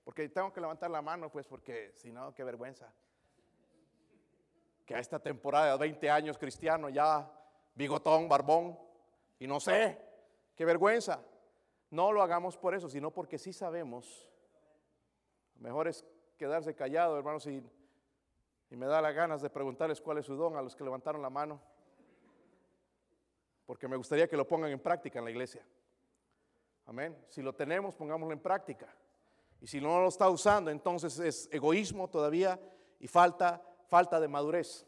[0.03, 2.93] Porque tengo que levantar la mano, pues, porque si no, qué vergüenza.
[4.85, 7.31] Que a esta temporada de 20 años cristiano ya
[7.77, 8.77] bigotón, barbón,
[9.39, 10.05] y no sé,
[10.57, 11.23] qué vergüenza.
[11.91, 14.30] No lo hagamos por eso, sino porque sí sabemos
[15.61, 16.05] Mejor es
[16.37, 17.62] quedarse callado, hermanos, y,
[18.70, 21.31] me da las ganas de preguntarles cuál es su don a los que levantaron la
[21.31, 21.61] mano.
[23.66, 25.64] Porque me gustaría que lo pongan en práctica en la iglesia.
[26.87, 27.16] Amén.
[27.29, 28.92] Si lo tenemos, pongámoslo en práctica.
[29.61, 32.59] Y si no lo está usando, entonces es egoísmo todavía
[32.99, 34.87] y falta, falta de madurez.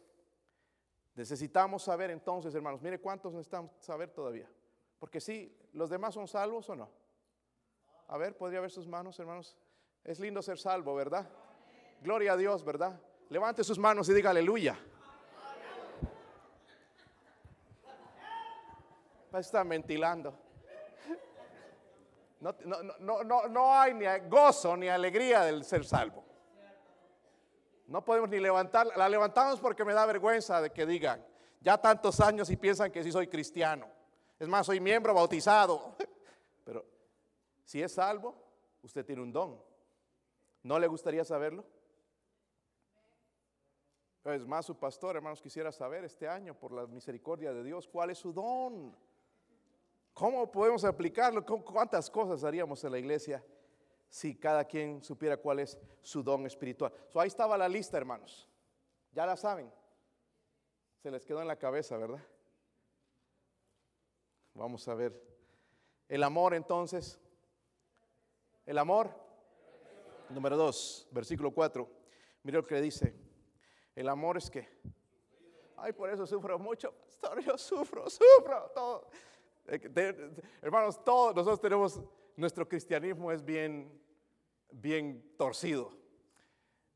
[1.14, 4.50] Necesitamos saber entonces, hermanos, mire cuántos necesitamos saber todavía.
[4.98, 6.88] Porque si ¿los demás son salvos o no?
[8.08, 9.56] A ver, podría ver sus manos, hermanos.
[10.04, 11.28] Es lindo ser salvo, ¿verdad?
[12.00, 12.98] Gloria a Dios, ¿verdad?
[13.28, 14.78] Levante sus manos y diga aleluya.
[19.32, 20.34] Está ventilando.
[22.40, 22.54] No,
[22.98, 26.24] no, no, no, hay ni gozo ni alegría del ser salvo.
[27.86, 31.24] No podemos ni levantar, la levantamos porque me da vergüenza de que digan,
[31.60, 33.86] ya tantos años y piensan que sí soy cristiano.
[34.40, 35.94] Es más, soy miembro bautizado.
[36.64, 36.84] Pero
[37.64, 38.34] si es salvo,
[38.82, 39.71] usted tiene un don.
[40.62, 41.64] ¿No le gustaría saberlo?
[44.24, 48.10] Es más, su pastor, hermanos, quisiera saber este año, por la misericordia de Dios, cuál
[48.10, 48.96] es su don.
[50.14, 51.44] ¿Cómo podemos aplicarlo?
[51.44, 53.44] ¿Cuántas cosas haríamos en la iglesia
[54.08, 56.92] si cada quien supiera cuál es su don espiritual?
[57.14, 58.48] ahí estaba la lista, hermanos.
[59.10, 59.72] Ya la saben.
[61.02, 62.22] Se les quedó en la cabeza, ¿verdad?
[64.54, 65.20] Vamos a ver.
[66.08, 67.18] El amor entonces.
[68.66, 69.21] El amor.
[70.32, 71.88] Número dos, versículo 4.
[72.42, 73.14] Mira lo que dice.
[73.94, 74.66] El amor es que.
[75.76, 77.40] Ay, por eso sufro mucho, pastor.
[77.40, 78.70] Yo sufro, sufro.
[78.74, 79.10] Todo.
[80.62, 82.00] Hermanos, todos nosotros tenemos,
[82.36, 84.00] nuestro cristianismo es bien,
[84.70, 85.92] bien torcido.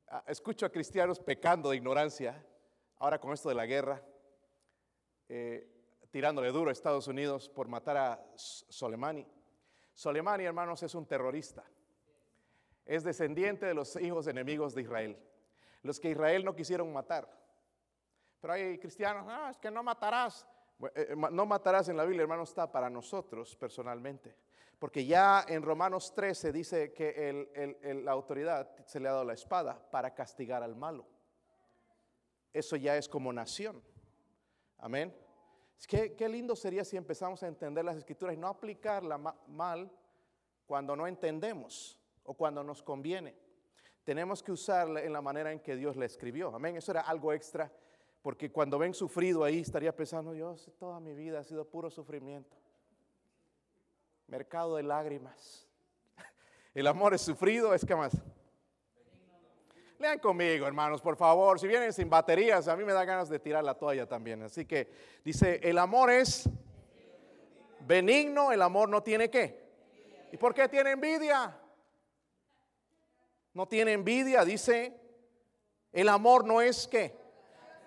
[0.08, 2.44] Ah, escucho a cristianos pecando de ignorancia,
[2.96, 4.02] ahora con esto de la guerra,
[5.28, 5.68] eh,
[6.10, 9.26] tirándole duro a Estados Unidos por matar a Soleimani.
[9.94, 11.64] Soleimani, hermanos, es un terrorista.
[12.86, 15.18] Es descendiente de los hijos enemigos de Israel,
[15.82, 17.28] los que Israel no quisieron matar.
[18.40, 20.46] Pero hay cristianos, ah, es que no matarás.
[20.94, 24.36] Eh, no matarás en la Biblia, hermano, está para nosotros personalmente.
[24.78, 29.80] Porque ya en Romanos 13 dice que la autoridad se le ha dado la espada
[29.90, 31.06] para castigar al malo.
[32.52, 33.82] Eso ya es como nación.
[34.78, 35.16] Amén.
[35.88, 39.18] Qué, qué lindo sería si empezamos a entender las escrituras y no aplicarla
[39.48, 39.90] mal
[40.66, 41.95] cuando no entendemos
[42.26, 43.34] o cuando nos conviene.
[44.04, 46.54] Tenemos que usarla en la manera en que Dios la escribió.
[46.54, 46.76] Amén.
[46.76, 47.72] Eso era algo extra
[48.26, 52.56] porque cuando ven sufrido ahí estaría pensando, yo toda mi vida ha sido puro sufrimiento.
[54.26, 55.68] Mercado de lágrimas.
[56.74, 58.16] El amor es sufrido, es que más.
[60.00, 61.60] Lean conmigo, hermanos, por favor.
[61.60, 64.42] Si vienen sin baterías, a mí me da ganas de tirar la toalla también.
[64.42, 64.90] Así que
[65.24, 66.50] dice, el amor es
[67.86, 69.66] benigno, el amor no tiene qué.
[70.32, 71.56] ¿Y por qué tiene envidia?
[73.56, 75.00] No tiene envidia, dice,
[75.92, 77.26] el amor no es qué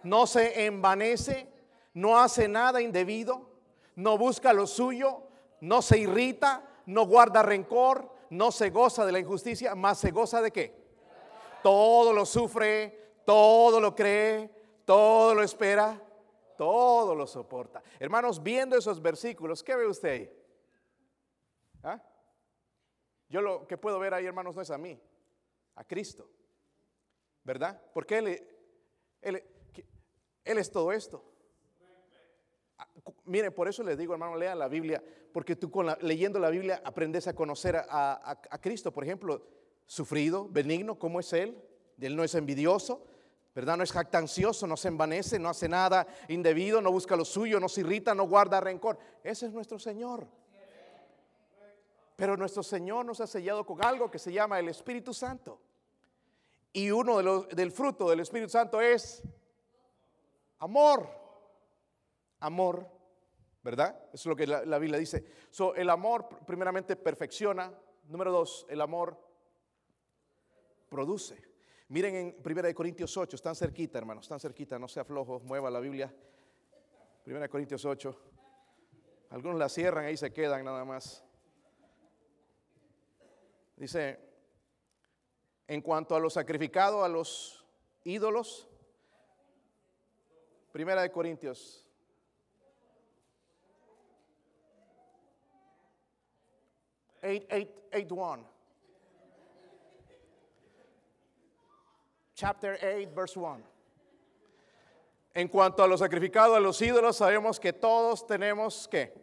[0.03, 1.47] no se envanece,
[1.93, 3.49] no hace nada indebido,
[3.95, 5.23] no busca lo suyo,
[5.62, 10.41] no se irrita, no guarda rencor, no se goza de la injusticia, más se goza
[10.41, 10.89] de qué?
[11.63, 14.49] Todo lo sufre, todo lo cree,
[14.86, 16.01] todo lo espera,
[16.58, 17.84] todo lo soporta.
[17.99, 20.32] Hermanos, viendo esos versículos, ¿qué ve usted ahí?
[21.84, 22.01] ¿Ah?
[23.27, 24.99] Yo lo que puedo ver ahí, hermanos, no es a mí,
[25.80, 26.30] a Cristo.
[27.44, 27.82] ¿Verdad?
[27.94, 28.18] Porque
[29.22, 29.44] Él,
[30.44, 31.24] es todo esto.
[32.78, 32.88] Ah,
[33.26, 36.82] mire, por eso les digo, hermano, lea la Biblia, porque tú con leyendo la Biblia
[36.84, 38.92] aprendes a conocer a, Cristo.
[38.92, 39.42] Por ejemplo,
[39.86, 41.58] sufrido, benigno, ¿cómo es Él?
[42.00, 43.06] Él no es envidioso,
[43.56, 43.78] ¿verdad?
[43.78, 47.70] No es jactancioso, no se envanece, no hace nada indebido, no busca lo suyo, no
[47.70, 48.98] se irrita, no guarda rencor.
[49.24, 50.28] Ese es nuestro Señor.
[52.18, 55.68] Pero nuestro Señor nos ha sellado con algo que se llama el Espíritu Santo.
[56.71, 59.23] Y uno de los, del fruto del Espíritu Santo es
[60.60, 61.08] Amor.
[62.41, 62.86] Amor,
[63.63, 63.97] ¿verdad?
[64.13, 65.25] Eso es lo que la, Biblia dice.
[65.49, 67.73] So, el amor primeramente perfecciona.
[68.08, 69.17] Número dos, el amor
[70.89, 71.41] produce.
[71.89, 75.79] Miren en 1 Corintios 8, están cerquita, hermanos, están cerquita, no sea flojo, mueva la
[75.79, 76.13] Biblia.
[77.25, 78.19] 1 Corintios 8.
[79.32, 81.23] Algunos la cierran, ahí se quedan nada más.
[83.75, 84.29] Dice,
[85.69, 87.63] en cuanto a lo sacrificado a los
[88.03, 88.67] ídolos,
[90.71, 91.86] Primera de Corintios.
[97.21, 98.43] Eight, eight, eight, one.
[102.34, 103.63] Chapter 8, verse 1.
[105.36, 109.13] En cuanto a lo sacrificado a los ídolos, sabemos que todos tenemos que.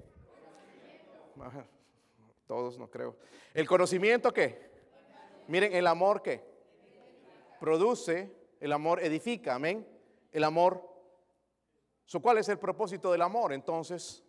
[2.46, 3.16] Todos no creo.
[3.52, 4.75] El conocimiento que.
[5.48, 6.42] Miren, el amor que.
[7.60, 9.86] produce, el amor edifica, amén.
[10.32, 10.82] El amor.
[12.04, 14.24] So, ¿Cuál es el propósito del amor entonces?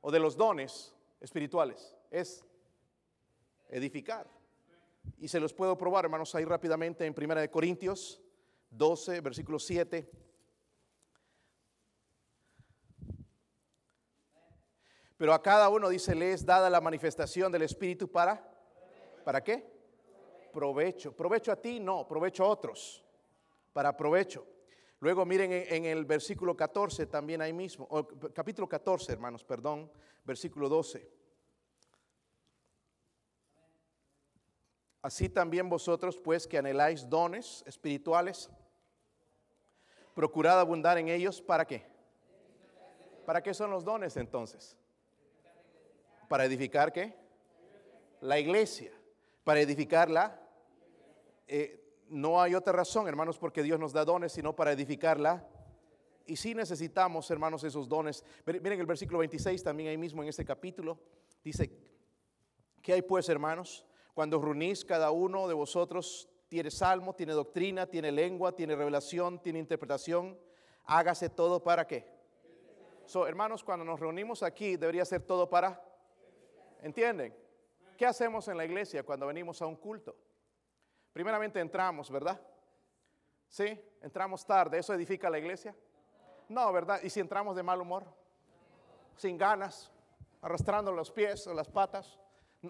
[0.00, 1.96] O de los dones espirituales.
[2.10, 2.44] Es
[3.68, 4.28] edificar.
[5.18, 8.20] Y se los puedo probar, hermanos, ahí rápidamente en 1 Corintios
[8.70, 10.10] 12, versículo 7.
[15.16, 18.44] Pero a cada uno, dice, le es dada la manifestación del Espíritu para,
[19.24, 19.71] ¿para qué?
[20.52, 21.16] Provecho.
[21.16, 23.04] Provecho a ti, no, provecho a otros.
[23.72, 24.46] Para provecho.
[25.00, 27.88] Luego miren en, el versículo 14 también ahí mismo,
[28.32, 29.90] capítulo 14, hermanos, perdón,
[30.22, 31.10] versículo 12.
[35.02, 38.48] Así también vosotros, pues, que anheláis dones espirituales,
[40.14, 41.84] procurad abundar en ellos, ¿para qué?
[43.26, 44.76] ¿Para qué son los dones entonces?
[46.28, 47.14] ¿Para edificar qué?
[48.20, 48.92] La iglesia.
[49.42, 50.40] Para edificarla.
[51.54, 55.46] Eh, no hay otra razón, hermanos, porque Dios nos da dones, sino para edificarla.
[56.24, 58.24] Y si necesitamos, hermanos, esos dones.
[58.46, 60.98] Miren el versículo 26, también ahí mismo en este capítulo.
[61.44, 61.70] Dice,
[62.80, 63.84] ¿qué hay pues, hermanos?
[64.14, 69.58] Cuando reunís cada uno de vosotros tiene salmo, tiene doctrina, tiene lengua, tiene revelación, tiene
[69.58, 70.38] interpretación.
[70.86, 72.06] Hágase todo para qué.
[73.04, 75.82] So, hermanos, cuando nos reunimos aquí, debería ser todo para
[76.80, 77.36] ¿Entienden?
[77.98, 80.16] ¿Qué hacemos en la iglesia cuando venimos a un culto?
[81.12, 82.40] Primeramente entramos, ¿verdad?
[83.48, 83.78] ¿Sí?
[84.00, 84.78] Entramos tarde.
[84.78, 85.74] ¿Eso edifica la iglesia?
[86.48, 87.00] No, ¿verdad?
[87.02, 88.04] ¿Y si entramos de mal humor?
[89.16, 89.90] Sin ganas,
[90.40, 92.18] arrastrando los pies o las patas.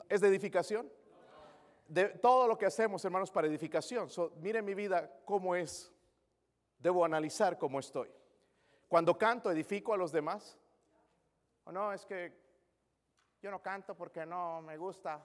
[0.08, 0.90] ¿Es de edificación?
[1.86, 4.08] De todo lo que hacemos, hermanos, para edificación.
[4.08, 5.92] So, miren mi vida cómo es.
[6.78, 8.10] Debo analizar cómo estoy.
[8.88, 10.58] Cuando canto, edifico a los demás.
[11.64, 11.92] ¿O no?
[11.92, 12.40] Es que
[13.40, 15.24] yo no canto porque no me gusta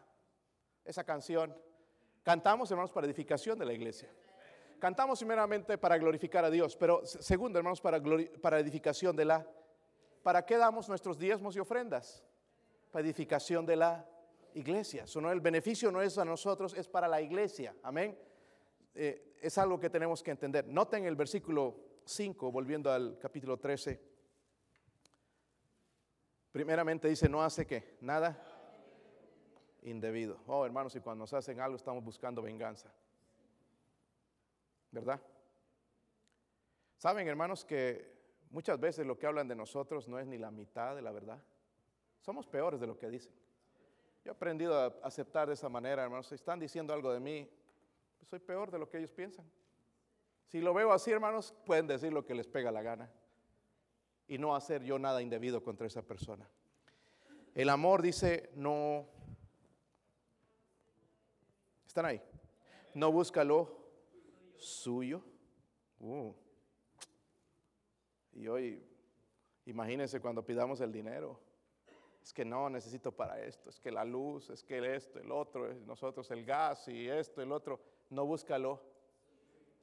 [0.86, 1.56] esa canción.
[2.27, 4.09] Cantamos, hermanos, para edificación de la iglesia.
[4.79, 8.01] Cantamos primeramente para glorificar a Dios, pero segundo, hermanos, para,
[8.41, 9.47] para edificación de la...
[10.23, 12.21] ¿Para qué damos nuestros diezmos y ofrendas?
[12.91, 14.05] Para edificación de la
[14.55, 15.05] iglesia.
[15.31, 17.73] el beneficio no es a nosotros, es para la iglesia.
[17.81, 18.19] Amén.
[18.93, 20.67] Eh, es algo que tenemos que entender.
[20.67, 24.01] Noten el versículo 5, volviendo al capítulo 13.
[26.51, 28.56] Primeramente dice, no hace qué, nada
[29.89, 30.39] indebido.
[30.47, 32.91] Oh, hermanos, y cuando nos hacen algo estamos buscando venganza.
[34.91, 35.21] ¿Verdad?
[36.97, 38.12] Saben, hermanos, que
[38.50, 41.41] muchas veces lo que hablan de nosotros no es ni la mitad de la verdad.
[42.21, 43.32] Somos peores de lo que dicen.
[44.23, 46.28] Yo he aprendido a aceptar de esa manera, hermanos.
[46.28, 47.50] Si están diciendo algo de mí,
[48.17, 49.45] pues soy peor de lo que ellos piensan.
[50.47, 53.10] Si lo veo así, hermanos, pueden decir lo que les pega la gana
[54.28, 56.50] y no hacer yo nada indebido contra esa persona.
[57.54, 59.08] El amor dice, no,
[61.97, 62.21] están ahí,
[62.93, 63.75] no busca lo
[64.55, 65.23] suyo.
[65.99, 66.31] Uh.
[68.33, 68.86] Y hoy,
[69.65, 71.39] imagínense cuando pidamos el dinero.
[72.21, 75.73] Es que no necesito para esto, es que la luz, es que esto, el otro,
[75.88, 77.79] nosotros el gas y esto, el otro.
[78.12, 78.79] No búscalo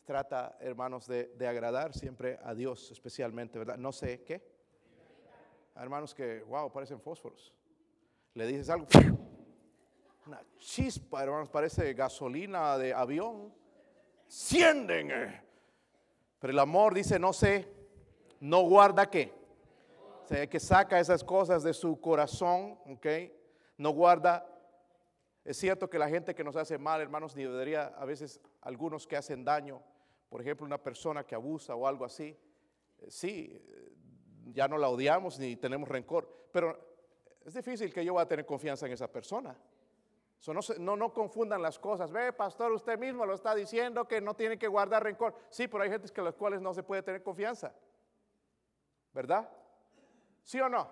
[0.05, 3.77] trata, hermanos, de, agradar siempre a Dios, especialmente, ¿verdad?
[3.77, 4.41] No sé qué.
[5.75, 7.53] Hermanos que, wow, parecen fósforos.
[8.35, 8.87] Le dices algo,
[10.27, 13.53] una chispa, hermanos, parece gasolina de avión.
[14.29, 15.09] Cienden.
[16.39, 17.69] Pero el amor dice, no sé,
[18.41, 19.33] no guarda qué.
[20.25, 23.07] O sea, que saca esas cosas de su corazón, ¿ok?
[23.77, 24.47] No guarda.
[25.45, 29.07] Es cierto que la gente que nos hace mal, hermanos, ni debería, a veces algunos
[29.07, 29.83] que hacen daño,
[30.31, 32.37] por ejemplo, una persona que abusa o algo así,
[32.99, 33.93] eh, sí, eh,
[34.47, 36.79] ya no la odiamos ni tenemos rencor, pero
[37.45, 39.55] es difícil que yo vaya a tener confianza en esa persona.
[40.53, 42.13] No, confundan las cosas.
[42.13, 45.35] Ve, pastor, usted mismo lo está diciendo que no tiene que guardar rencor.
[45.49, 47.73] Sí, pero hay gente que las cuales no se puede tener confianza.
[49.15, 49.49] ¿Verdad?
[50.43, 50.87] ¿Sí o no?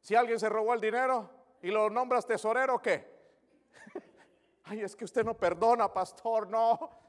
[0.00, 1.28] Si alguien se robó el dinero
[1.60, 3.04] y lo nombras tesorero, ¿qué?
[4.64, 6.90] Ay, es que usted no perdona, pastor, no.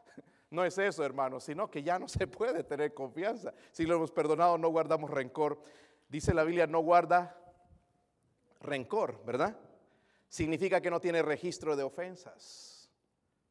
[0.49, 3.53] No es eso, hermanos, sino que ya no se puede tener confianza.
[3.73, 5.59] Si lo hemos perdonado, no guardamos rencor.
[6.07, 7.37] Dice la Biblia, no guarda
[8.61, 9.57] rencor, ¿verdad?
[10.29, 12.89] Significa que no tiene registro de ofensas.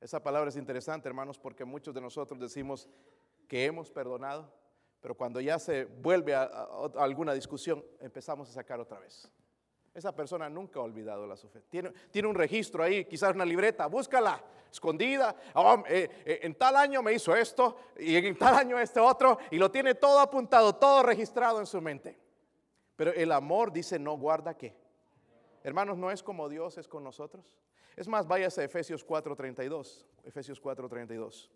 [0.01, 2.89] Esa palabra es interesante, hermanos, porque muchos de nosotros decimos
[3.49, 4.53] que hemos perdonado,
[5.01, 6.45] pero cuando ya se vuelve a,
[6.99, 9.31] alguna discusión, empezamos a sacar otra vez.
[9.95, 11.65] Esa persona nunca ha olvidado la ofensas.
[11.71, 15.35] Tiene, tiene un registro ahí, quizás una libreta, búscala escondida.
[15.55, 19.39] Oh, eh, eh, en tal año me hizo esto y en tal año este otro
[19.51, 22.19] y lo tiene todo apuntado, todo registrado en su mente.
[22.95, 24.75] Pero el amor dice no guarda qué.
[25.67, 27.45] Hermanos, no es como Dios es con nosotros.
[27.97, 30.07] Es más, váyase a Efesios 4:32.
[30.23, 31.51] Efesios 4:32.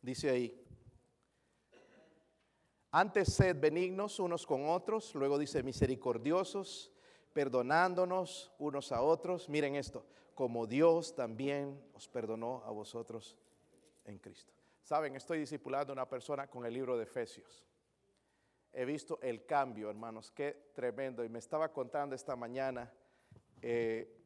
[0.00, 0.66] Dice ahí,
[2.90, 6.90] antes sed benignos unos con otros, luego dice misericordiosos,
[7.34, 9.50] perdonándonos unos a otros.
[9.50, 13.36] Miren esto, como Dios también os perdonó a vosotros
[14.06, 14.54] en Cristo.
[14.80, 17.66] Saben, estoy discipulando a una persona con el libro de Efesios.
[18.78, 21.24] He visto el cambio, hermanos, qué tremendo.
[21.24, 22.88] Y me estaba contando esta mañana,
[23.60, 24.22] eh,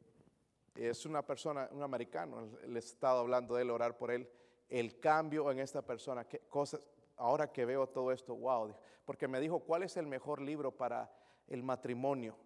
[0.74, 4.28] es una persona, un americano, le he estado hablando de él, orar por él,
[4.68, 6.82] el cambio en esta persona, qué cosas,
[7.16, 8.74] ahora que veo todo esto, wow,
[9.06, 11.10] porque me dijo, ¿cuál es el mejor libro para
[11.46, 12.36] el matrimonio?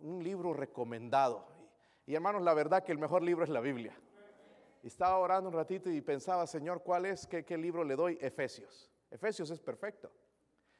[0.00, 1.46] Un libro recomendado.
[2.04, 3.98] Y hermanos, la verdad que el mejor libro es la Biblia
[4.82, 7.26] estaba orando un ratito y pensaba, Señor, ¿cuál es?
[7.26, 8.18] ¿Qué, qué libro le doy?
[8.20, 8.88] Efesios.
[9.10, 10.12] Efesios es perfecto.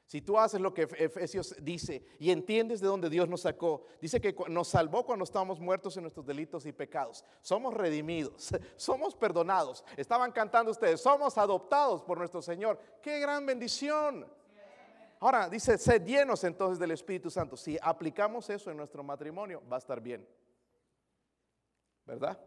[0.06, 4.20] Si tú haces lo que Efesios dice y entiendes de dónde Dios nos sacó, dice
[4.20, 7.24] que nos salvó cuando estábamos muertos en nuestros delitos y pecados.
[7.42, 9.84] Somos redimidos, somos perdonados.
[9.96, 12.78] Estaban cantando ustedes, somos adoptados por nuestro Señor.
[13.02, 14.26] ¡Qué gran bendición!
[15.18, 17.56] Ahora dice, sed llenos entonces del Espíritu Santo.
[17.56, 20.26] Si aplicamos eso en nuestro matrimonio, va a estar bien.
[22.04, 22.38] ¿Verdad?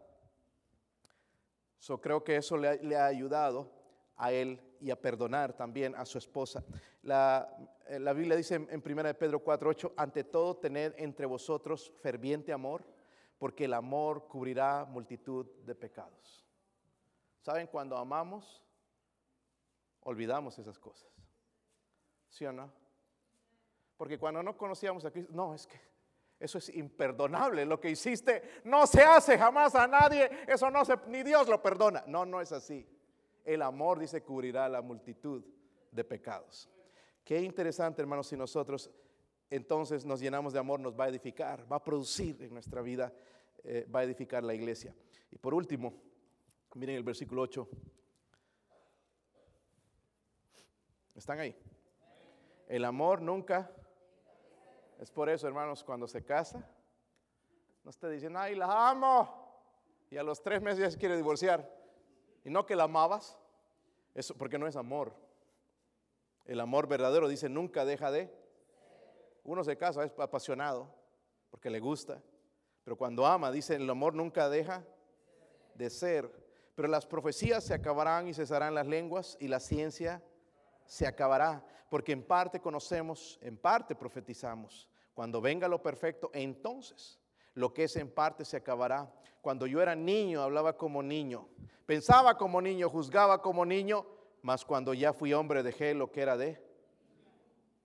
[2.00, 3.68] Creo que eso le, ha ayudado
[4.20, 6.62] a él y a perdonar también a su esposa.
[7.02, 7.56] La,
[7.86, 12.84] eh, la Biblia dice en, 1 Pedro 4:8, ante todo tened entre vosotros ferviente amor,
[13.38, 16.46] porque el amor cubrirá multitud de pecados.
[17.40, 17.66] ¿Saben?
[17.66, 18.62] Cuando amamos,
[20.00, 21.10] olvidamos esas cosas.
[22.28, 22.70] ¿Sí o no?
[23.96, 25.80] Porque cuando no conocíamos a Cristo, no, es que
[26.38, 27.64] eso es imperdonable.
[27.64, 30.30] Lo que hiciste no se hace jamás a nadie.
[30.46, 32.04] Eso no se, ni Dios lo perdona.
[32.06, 32.86] No, no es así.
[33.52, 35.42] El amor, dice, cubrirá la multitud
[35.90, 36.70] de pecados.
[37.24, 38.88] Qué interesante, hermanos, si nosotros
[39.50, 43.12] entonces nos llenamos de amor, nos va a edificar, va a producir en nuestra vida,
[43.64, 44.94] eh, va a edificar la iglesia.
[45.32, 45.92] Y por último,
[46.76, 47.68] miren el versículo 8.
[51.16, 51.56] ¿Están ahí?
[52.68, 53.68] El amor nunca
[55.00, 56.64] es por eso, hermanos, cuando se casa,
[57.82, 59.50] no esté diciendo, ay, la amo.
[60.08, 61.68] Y a los tres meses ya se quiere divorciar.
[62.44, 63.39] Y no que la amabas,
[64.14, 65.14] eso porque no es amor.
[66.44, 68.32] El amor verdadero dice, nunca deja de.
[69.44, 70.92] Uno se casa, es apasionado,
[71.50, 72.22] porque le gusta.
[72.84, 74.84] Pero cuando ama, dice, el amor nunca deja
[75.74, 76.30] de ser.
[76.74, 80.22] Pero las profecías se acabarán y cesarán las lenguas y la ciencia
[80.86, 84.88] se acabará, porque en parte conocemos, en parte profetizamos.
[85.14, 87.19] Cuando venga lo perfecto, entonces
[87.54, 89.12] lo que es en parte se acabará.
[89.40, 91.48] Cuando yo era niño, hablaba como niño,
[91.86, 94.06] pensaba como niño, juzgaba como niño,
[94.42, 96.62] mas cuando ya fui hombre dejé lo que era de.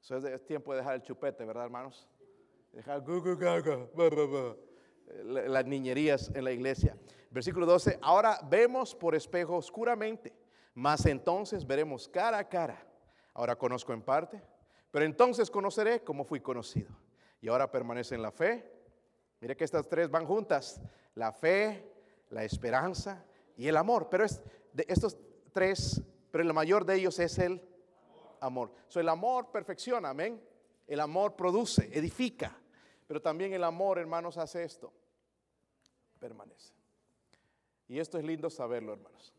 [0.02, 2.08] Eso es, tiempo de dejar el chupete, ¿verdad, hermanos?
[2.72, 3.04] Dejar
[5.24, 6.98] las niñerías en la iglesia.
[7.32, 10.34] Versículo 12, ahora vemos por espejo oscuramente,
[10.74, 12.86] mas entonces veremos cara a cara.
[13.34, 14.42] Ahora conozco en parte,
[14.92, 16.96] pero entonces conoceré como fui conocido
[17.42, 18.75] y ahora permanece en la fe.
[19.46, 20.82] Mire que estas tres van juntas,
[21.14, 21.88] la fe,
[22.32, 23.24] la esperanza
[23.56, 24.10] y el amor.
[24.10, 24.42] Pero es
[24.74, 25.16] de estos
[25.54, 27.62] tres, pero el mayor de ellos es el
[28.40, 28.74] amor.
[28.88, 30.44] So, el amor perfecciona, amén.
[30.88, 32.58] El amor produce, edifica.
[33.06, 34.92] Pero también el amor, hermanos, hace esto.
[36.18, 36.74] Permanece.
[37.88, 39.32] Y esto es lindo saberlo, hermanos.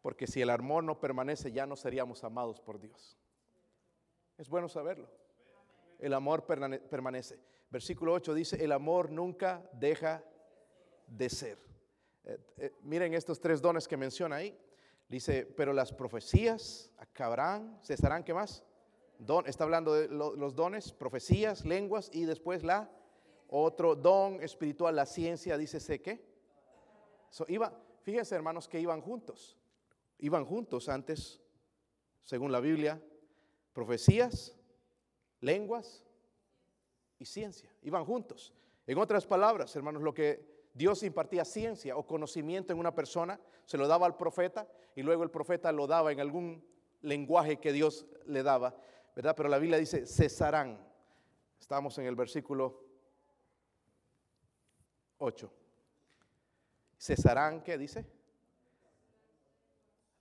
[0.00, 3.18] Porque si el amor no permanece, ya no seríamos amados por Dios.
[4.38, 5.06] Es bueno saberlo
[6.00, 7.38] el amor permanece.
[7.70, 10.24] Versículo 8 dice, el amor nunca deja
[11.06, 11.58] de ser.
[12.24, 14.58] Eh, eh, miren estos tres dones que menciona ahí.
[15.08, 18.64] Dice, pero las profecías acabarán, cesarán, ¿qué más?
[19.18, 22.90] Don, está hablando de los dones, profecías, lenguas y después la
[23.48, 26.24] otro don espiritual, la ciencia, dice, ¿sé qué?
[27.48, 29.58] iba, fíjense hermanos que iban juntos.
[30.18, 31.40] Iban juntos antes,
[32.22, 33.02] según la Biblia,
[33.72, 34.56] profecías,
[35.40, 36.04] lenguas
[37.20, 37.70] y ciencia.
[37.82, 38.52] Iban juntos.
[38.86, 43.78] En otras palabras, hermanos, lo que Dios impartía ciencia o conocimiento en una persona, se
[43.78, 44.66] lo daba al profeta
[44.96, 46.66] y luego el profeta lo daba en algún
[47.02, 48.74] lenguaje que Dios le daba,
[49.14, 49.36] ¿verdad?
[49.36, 50.84] Pero la Biblia dice, cesarán.
[51.60, 52.82] Estamos en el versículo
[55.18, 55.52] 8.
[56.98, 58.04] Cesarán, ¿qué dice?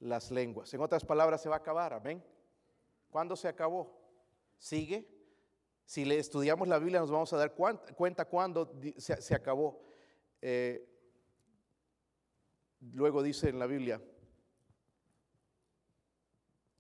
[0.02, 0.72] Las lenguas.
[0.74, 2.24] En otras palabras, se va a acabar, amén.
[3.10, 4.00] ¿Cuándo se acabó?
[4.60, 5.08] sigue.
[5.90, 9.82] Si le estudiamos la Biblia nos vamos a dar cuenta cuándo se, acabó.
[10.40, 10.88] Eh,
[12.94, 14.00] luego dice en la Biblia,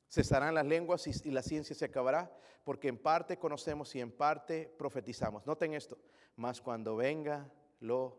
[0.08, 2.32] cesarán las lenguas y, y, la ciencia se acabará,
[2.64, 5.44] porque en parte conocemos y en parte profetizamos.
[5.48, 5.98] Noten esto,
[6.36, 8.16] mas cuando venga lo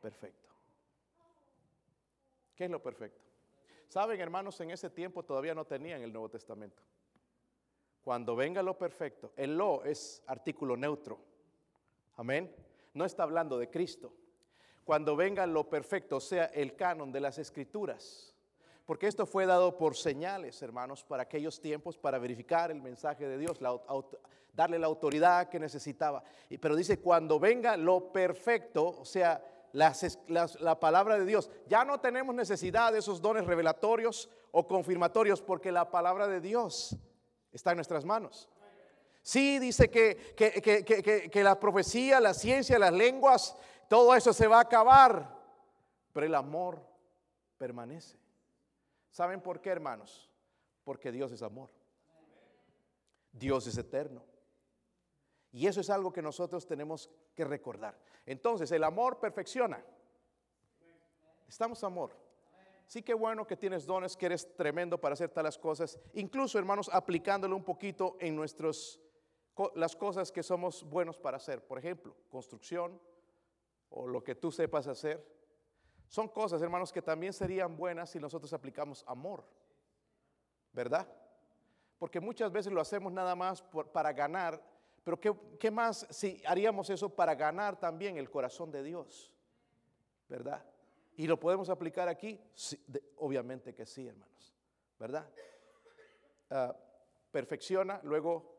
[0.00, 0.48] perfecto.
[2.54, 3.22] ¿Qué es lo perfecto?
[3.86, 6.82] Saben, hermanos, en ese tiempo todavía no tenían el Nuevo Testamento.
[8.02, 11.18] Cuando venga lo perfecto, el lo es artículo neutro.
[12.16, 12.54] Amén.
[12.94, 14.12] No está hablando de Cristo.
[14.84, 18.34] Cuando venga lo perfecto, o sea, el canon de las escrituras.
[18.84, 23.38] Porque esto fue dado por señales, hermanos, para aquellos tiempos, para verificar el mensaje de
[23.38, 23.60] Dios,
[24.52, 26.24] darle la autoridad que necesitaba.
[26.60, 29.40] Pero dice, cuando venga lo perfecto, o sea,
[29.72, 35.70] la palabra de Dios, ya no tenemos necesidad de esos dones revelatorios o confirmatorios, porque
[35.70, 36.96] la palabra de Dios
[37.52, 38.48] está en nuestras manos.
[39.22, 43.56] Sí, dice que, que, la profecía, la ciencia, las lenguas,
[43.88, 45.38] todo eso se va a acabar,
[46.12, 46.84] pero el amor
[47.56, 48.18] permanece.
[49.10, 50.28] ¿Saben por qué, hermanos?
[50.82, 51.70] Porque Dios es amor.
[53.30, 54.24] Dios es eterno.
[55.52, 57.96] Y eso es algo que nosotros tenemos que recordar.
[58.26, 59.84] Entonces, el amor perfecciona.
[61.46, 62.21] Estamos amor.
[62.92, 65.98] Sí que bueno que tienes dones, que eres tremendo para hacer tales cosas.
[66.12, 69.00] Incluso, hermanos, aplicándolo un poquito en nuestros
[69.76, 71.66] las cosas que somos buenos para hacer.
[71.66, 73.00] Por ejemplo, construcción
[73.88, 75.26] o lo que tú sepas hacer.
[76.06, 79.42] Son cosas, hermanos, que también serían buenas si nosotros aplicamos amor.
[80.74, 81.08] ¿Verdad?
[81.96, 84.62] Porque muchas veces lo hacemos nada más para ganar,
[85.02, 89.32] pero ¿qué, ¿qué, más si haríamos eso para ganar también el corazón de Dios?
[90.28, 90.62] ¿Verdad?
[91.16, 92.40] ¿Y lo podemos aplicar aquí?
[93.16, 94.54] obviamente que sí, hermanos.
[94.98, 95.28] ¿Verdad?
[96.50, 96.76] Ah,
[97.30, 98.56] perfecciona, luego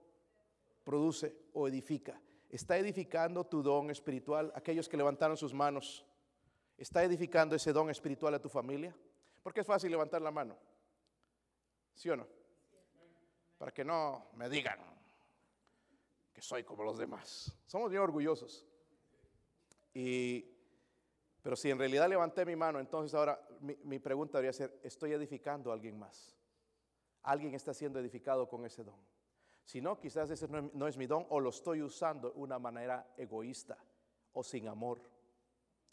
[0.83, 2.19] produce o edifica.
[2.49, 6.05] Está edificando tu don espiritual, aquellos que levantaron sus manos.
[6.77, 8.95] ¿Está edificando ese don espiritual a tu familia?
[9.41, 10.57] Porque es fácil levantar la mano.
[11.93, 12.27] ¿Sí o no?
[13.57, 14.79] Para que no me digan
[16.33, 17.55] que soy como los demás.
[17.65, 18.65] Somos bien orgullosos.
[19.93, 20.52] Y,
[21.43, 25.11] pero si en realidad levanté mi mano, entonces ahora mi, mi pregunta debería ser, ¿estoy
[25.11, 26.35] edificando a alguien más?
[27.21, 28.99] ¿Alguien está siendo edificado con ese don?
[29.65, 33.13] Si no, quizás ese no es mi don o lo estoy usando de una manera
[33.17, 33.77] egoísta
[34.33, 35.01] o sin amor.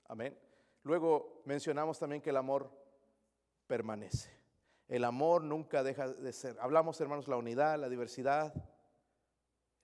[0.07, 0.37] Amén.
[0.83, 2.71] Luego mencionamos también que el amor
[3.67, 4.31] permanece.
[4.89, 6.57] El amor nunca deja de ser.
[6.61, 8.53] Hablamos, hermanos, la unidad, la diversidad,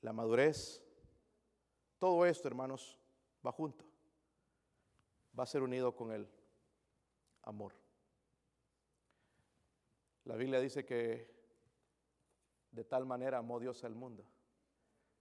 [0.00, 0.82] la madurez.
[1.98, 2.98] Todo esto, hermanos,
[3.46, 3.84] va junto.
[5.38, 6.28] Va a ser unido con el
[7.42, 7.72] amor.
[10.24, 11.30] La Biblia dice que
[12.70, 14.24] de tal manera amó Dios al mundo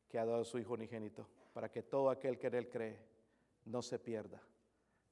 [0.07, 2.99] que ha dado a su Hijo unigénito para que todo aquel que en Él cree
[3.65, 4.41] no se pierda,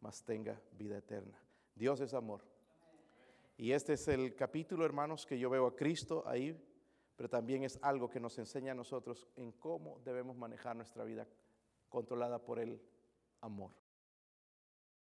[0.01, 1.39] mas tenga vida eterna.
[1.75, 2.41] Dios es amor.
[3.57, 6.59] Y este es el capítulo, hermanos, que yo veo a Cristo ahí,
[7.15, 11.27] pero también es algo que nos enseña a nosotros en cómo debemos manejar nuestra vida
[11.89, 12.81] controlada por el
[13.41, 13.71] amor.